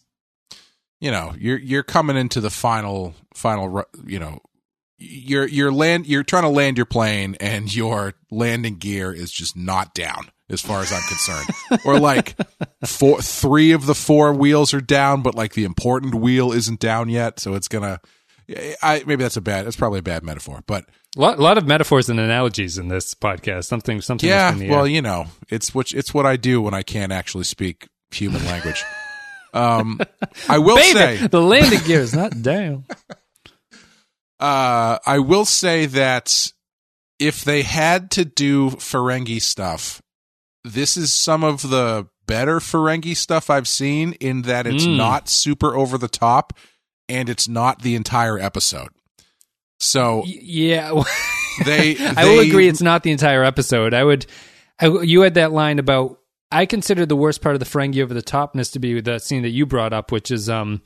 [1.04, 4.40] you know you're you're coming into the final final you know
[4.98, 9.58] you're you're land you're trying to land your plane and your landing gear is just
[9.58, 12.36] not down as far as I'm concerned or like
[12.86, 17.10] four three of the four wheels are down but like the important wheel isn't down
[17.10, 18.00] yet so it's gonna
[18.82, 20.86] I maybe that's a bad that's probably a bad metaphor but
[21.16, 23.66] a lot, lot of metaphors and analogies in this podcast.
[23.66, 24.28] Something, something.
[24.28, 24.88] yeah in the well air.
[24.88, 28.84] you know it's which it's what I do when I can't actually speak human language
[29.54, 30.00] um
[30.50, 32.86] I will baby, say the landing gear is not down.
[34.40, 36.52] Uh, I will say that
[37.20, 40.02] if they had to do Ferengi stuff,
[40.66, 44.98] this is some of the better Ferengi stuff I've seen in that it's Mm.
[44.98, 46.54] not super over the top
[47.14, 48.90] and it's not the entire episode.
[49.80, 50.92] So yeah,
[51.66, 52.68] they, I will agree.
[52.68, 53.94] It's not the entire episode.
[53.94, 54.26] I would.
[54.80, 56.20] I, you had that line about.
[56.52, 59.42] I consider the worst part of the Ferengi over the topness to be the scene
[59.42, 60.82] that you brought up, which is um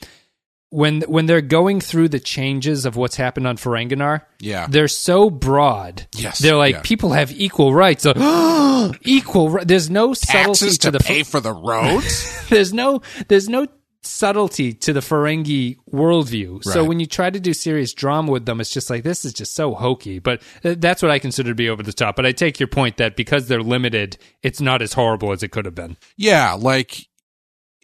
[0.70, 4.24] when when they're going through the changes of what's happened on Ferenginar.
[4.40, 4.68] Yeah.
[4.70, 6.08] they're so broad.
[6.16, 6.82] Yes, they're like yeah.
[6.84, 8.04] people have equal rights.
[8.04, 8.14] So,
[9.02, 9.60] equal.
[9.64, 12.48] There's no subtlety taxes to to the pay for the roads.
[12.50, 13.68] there's no there's no
[14.10, 16.64] subtlety to the Ferengi worldview.
[16.64, 19.34] So when you try to do serious drama with them, it's just like this is
[19.34, 20.20] just so hokey.
[20.20, 22.16] But uh, that's what I consider to be over the top.
[22.16, 25.50] But I take your point that because they're limited, it's not as horrible as it
[25.50, 25.98] could have been.
[26.16, 27.08] yeah, like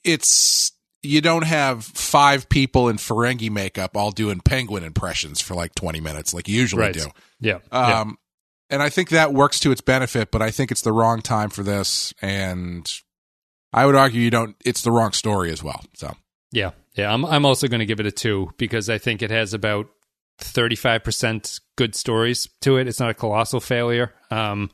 [0.04, 0.72] it's
[1.02, 6.00] you don't have five people in Ferengi makeup all doing penguin impressions for like 20
[6.00, 6.94] minutes like you usually Right.
[6.94, 7.08] do.
[7.42, 7.58] Yeah.
[7.72, 8.00] yeah.
[8.02, 8.18] Um,
[8.70, 11.50] and I think that works to its benefit, but I think it's the wrong time
[11.50, 12.90] for this, and
[13.74, 14.56] I would argue you don't.
[14.64, 15.82] It's the wrong story as well.
[15.96, 16.16] So
[16.52, 17.14] Yeah, yeah.
[17.14, 19.88] I'm I'm also going to give it a two because I think it has about
[20.38, 22.88] thirty five percent good stories to it.
[22.88, 24.14] It's not a colossal failure.
[24.30, 24.70] Um,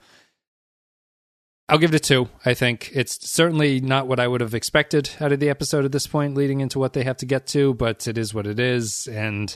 [1.70, 2.30] I'll give it a two.
[2.46, 5.92] I think it's certainly not what I would have expected out of the episode at
[5.92, 7.76] this point, leading into what they have to get to.
[7.76, 9.56] But it is what it is, and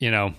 [0.00, 0.34] you know,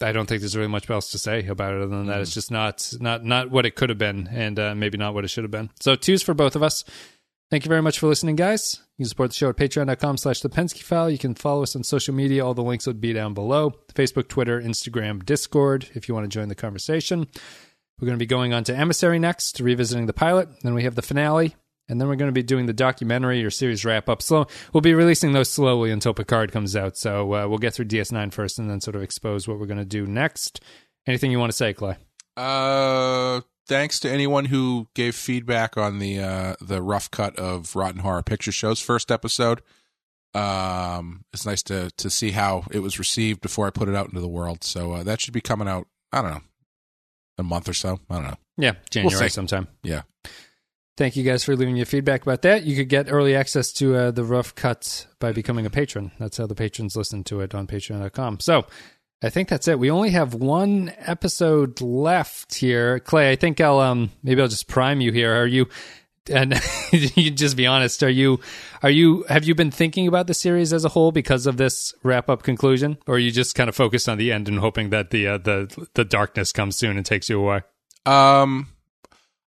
[0.00, 2.20] I don't think there's really much else to say about it other than that.
[2.20, 5.24] It's just not not not what it could have been, and uh, maybe not what
[5.24, 5.70] it should have been.
[5.80, 6.84] So twos for both of us.
[7.50, 8.80] Thank you very much for listening, guys.
[8.96, 11.10] You can support the show at patreon.com slash the Pensky file.
[11.10, 12.44] You can follow us on social media.
[12.44, 13.74] All the links would be down below.
[13.94, 17.26] Facebook, Twitter, Instagram, Discord, if you want to join the conversation.
[18.00, 20.48] We're going to be going on to Emissary next, revisiting the pilot.
[20.62, 21.54] Then we have the finale.
[21.88, 24.22] And then we're going to be doing the documentary or series wrap up.
[24.22, 24.46] Slow.
[24.72, 26.96] We'll be releasing those slowly until Picard comes out.
[26.96, 29.78] So uh, we'll get through DS9 first and then sort of expose what we're going
[29.78, 30.60] to do next.
[31.06, 31.96] Anything you want to say, Clay?
[32.36, 38.00] Uh, thanks to anyone who gave feedback on the uh, the rough cut of Rotten
[38.00, 39.62] Horror Picture Show's first episode.
[40.34, 44.08] Um, it's nice to to see how it was received before I put it out
[44.08, 44.64] into the world.
[44.64, 45.86] So uh, that should be coming out.
[46.12, 46.42] I don't know,
[47.38, 48.00] a month or so.
[48.10, 48.36] I don't know.
[48.56, 49.34] Yeah, January see.
[49.34, 49.68] sometime.
[49.82, 50.02] Yeah.
[50.96, 52.62] Thank you guys for leaving your feedback about that.
[52.62, 56.12] You could get early access to uh, the rough cut by becoming a patron.
[56.20, 58.38] That's how the patrons listen to it on patreon.com.
[58.38, 58.64] So
[59.24, 59.78] I think that's it.
[59.78, 63.00] We only have one episode left here.
[63.00, 65.34] Clay, I think I'll um maybe I'll just prime you here.
[65.34, 65.66] Are you
[66.30, 66.60] and
[66.92, 68.40] you just be honest, are you
[68.82, 71.94] are you have you been thinking about the series as a whole because of this
[72.02, 72.98] wrap up conclusion?
[73.06, 75.38] Or are you just kind of focused on the end and hoping that the uh,
[75.38, 77.62] the the darkness comes soon and takes you away?
[78.04, 78.68] Um,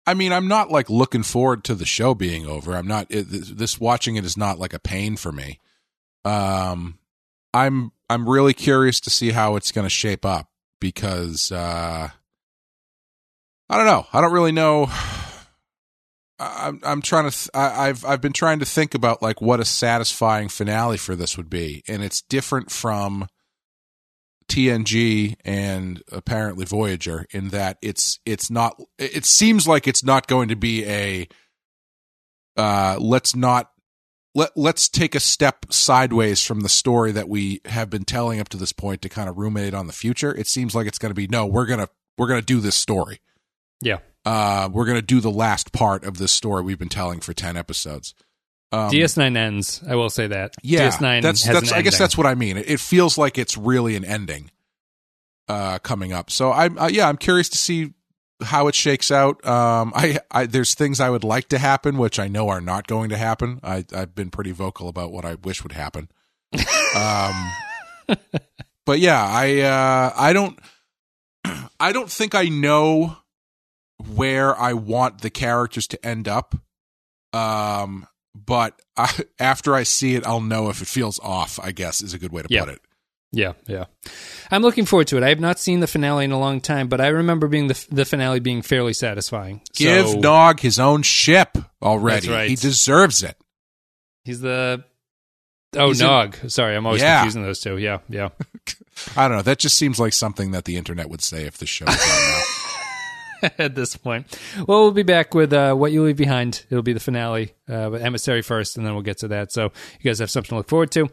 [0.07, 2.75] I mean, I'm not like looking forward to the show being over.
[2.75, 3.07] I'm not.
[3.11, 5.59] It, this watching it is not like a pain for me.
[6.25, 6.97] Um,
[7.53, 10.47] I'm I'm really curious to see how it's going to shape up
[10.79, 12.09] because uh,
[13.69, 14.05] I don't know.
[14.13, 14.89] I don't really know.
[16.39, 17.35] I'm I'm trying to.
[17.35, 21.15] Th- I, I've I've been trying to think about like what a satisfying finale for
[21.15, 23.27] this would be, and it's different from
[24.47, 28.79] TNG and apparently Voyager in that it's it's not.
[28.99, 31.27] It seems like it's not going to be a.
[32.55, 33.71] Uh, let's not
[34.35, 38.49] let let's take a step sideways from the story that we have been telling up
[38.49, 40.35] to this point to kind of ruminate on the future.
[40.35, 43.19] It seems like it's going to be no, we're gonna we're gonna do this story.
[43.81, 43.99] Yeah.
[44.25, 47.57] Uh, we're gonna do the last part of this story we've been telling for ten
[47.57, 48.13] episodes.
[48.71, 49.81] Um, DS9 ends.
[49.87, 50.53] I will say that.
[50.61, 51.71] yeah, DS9 that's that's.
[51.71, 52.57] I guess that's what I mean.
[52.57, 54.51] It, it feels like it's really an ending
[55.47, 56.29] uh, coming up.
[56.29, 57.93] So I'm uh, yeah, I'm curious to see
[58.43, 59.45] how it shakes out.
[59.45, 62.88] Um, I, I there's things I would like to happen, which I know are not
[62.88, 63.59] going to happen.
[63.64, 66.09] I I've been pretty vocal about what I wish would happen.
[66.95, 67.51] um,
[68.85, 70.59] but yeah, I uh, I don't
[71.80, 73.18] I don't think I know
[74.15, 76.55] where I want the characters to end up.
[77.34, 81.59] Um, but I, after I see it, I'll know if it feels off.
[81.61, 82.65] I guess is a good way to Yeah.
[82.65, 82.81] put it.
[83.31, 83.85] Yeah, yeah.
[84.51, 85.23] I'm looking forward to it.
[85.23, 87.85] I have not seen the finale in a long time, but I remember being the
[87.91, 89.61] the finale being fairly satisfying.
[89.73, 92.29] Give so, Nog his own ship already.
[92.29, 92.49] Right.
[92.49, 93.37] He deserves it.
[94.23, 94.83] He's the
[95.75, 96.37] Oh, He's in- Nog.
[96.47, 97.19] Sorry, I'm always Yeah.
[97.19, 97.77] confusing those two.
[97.77, 98.29] Yeah, yeah.
[99.17, 99.43] I don't know.
[99.43, 102.53] That just seems like something that the internet would say if the show was.
[103.59, 104.25] At this point,
[104.67, 106.65] well, we'll be back with uh, what you leave behind.
[106.71, 109.51] It'll be the finale, uh, but emissary first, and then we'll get to that.
[109.51, 109.65] So
[109.99, 111.07] you guys have something to look forward to.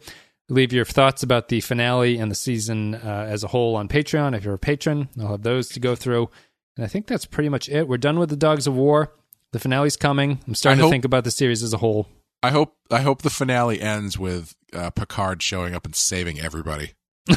[0.51, 4.37] Leave your thoughts about the finale and the season uh, as a whole on Patreon.
[4.37, 6.29] If you're a patron, I'll have those to go through.
[6.77, 7.89] And I think that's pretty much it.
[7.89, 9.15] We're done with the Dogs of War.
[9.53, 10.41] The finale's coming.
[10.47, 12.09] I'm starting I to think about the series as a whole.
[12.43, 16.93] I hope I hope the finale ends with uh, Picard showing up and saving everybody.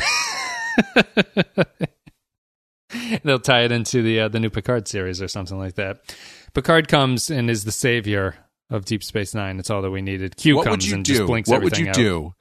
[3.24, 6.00] They'll tie it into the uh, the new Picard series or something like that.
[6.54, 8.36] Picard comes and is the savior
[8.70, 9.60] of Deep Space Nine.
[9.60, 10.36] It's all that we needed.
[10.36, 11.14] Q what comes would and do?
[11.14, 11.96] just blinks what would everything you out.
[11.96, 12.34] do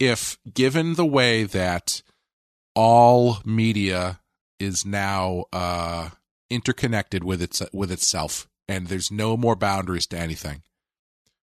[0.00, 2.02] if, given the way that
[2.74, 4.20] all media
[4.58, 6.10] is now uh,
[6.48, 10.62] interconnected with its with itself, and there's no more boundaries to anything?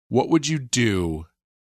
[0.09, 1.25] What would you do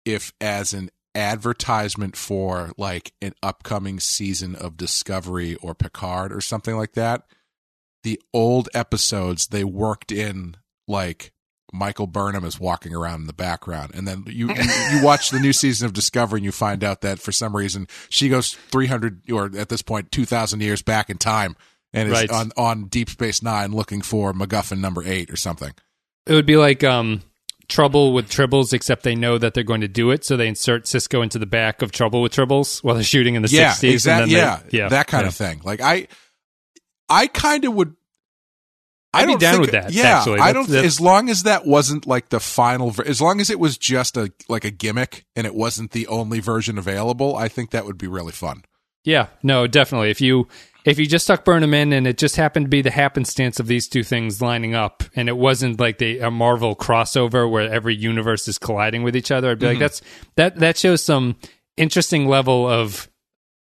[0.06, 6.76] if, as an advertisement for like an upcoming season of Discovery or Picard or something
[6.76, 7.24] like that,
[8.04, 10.56] the old episodes they worked in
[10.88, 11.33] like
[11.74, 14.64] Michael Burnham is walking around in the background, and then you you,
[14.94, 17.88] you watch the new season of Discovery, and you find out that for some reason
[18.10, 21.56] she goes three hundred or at this point two thousand years back in time,
[21.92, 22.30] and is Right.
[22.30, 25.74] on on Deep Space Nine looking for MacGuffin number eight or something.
[26.26, 27.22] It would be like um,
[27.68, 30.86] Trouble with Tribbles, except they know that they're going to do it, so they insert
[30.86, 33.84] Sisko into the back of Trouble with Tribbles while they're shooting in the yeah, 60s.
[33.84, 34.34] and exactly.
[34.36, 35.28] then Yeah, they- yeah, that kind yeah.
[35.30, 35.62] of thing.
[35.64, 36.08] Like I,
[37.10, 37.96] I kind of would.
[39.14, 40.40] I'd be down think- with that, Yeah, actually.
[40.40, 40.68] I don't.
[40.68, 43.78] that's- as long as that wasn't like the final, ver- as long as it was
[43.78, 47.86] just a like a gimmick and it wasn't the only version available, I think that
[47.86, 48.64] would be really fun.
[49.06, 50.10] Yeah, no, definitely.
[50.12, 50.48] If you
[50.86, 53.68] if you just stuck Burnham in and it just happened to be the happenstance of
[53.68, 57.96] these two things lining up, and it wasn't like the a Marvel crossover where every
[57.96, 59.82] universe is colliding with each other, I'd be like, Mhm.
[59.82, 60.02] that's
[60.36, 61.36] that that shows some
[61.78, 63.10] interesting level of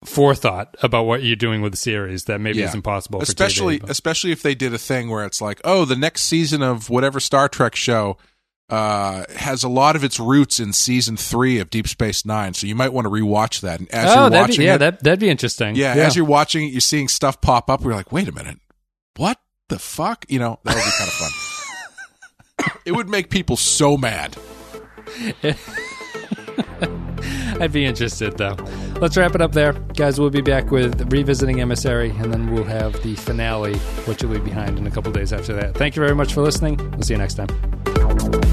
[0.03, 2.69] forethought about what you're doing with the series that maybe Yeah.
[2.69, 3.19] is impossible.
[3.19, 6.23] for especially TV, especially if they did a thing where it's like, oh, the next
[6.23, 8.17] season of whatever Star Trek show
[8.69, 12.53] uh, has a lot of its roots in season three of Deep Space Nine.
[12.53, 13.79] So you might want to rewatch that.
[13.79, 15.75] And as oh, you're watching be, yeah, it, that that'd be interesting.
[15.75, 17.81] yeah, as you're watching it, you're seeing stuff pop up.
[17.81, 18.59] We're like, wait a minute,
[19.17, 20.25] what the fuck?
[20.29, 22.77] You know, that would be kind of fun.
[22.85, 24.37] it would make people so mad.
[27.61, 28.55] I'd be interested though.
[28.99, 30.19] Let's wrap it up there, guys.
[30.19, 33.75] We'll be back with revisiting Emissary, and then we'll have the finale,
[34.05, 35.75] What You Leave Behind, in a couple days after that.
[35.75, 36.77] Thank you very much for listening.
[36.77, 38.50] We'll see you next time.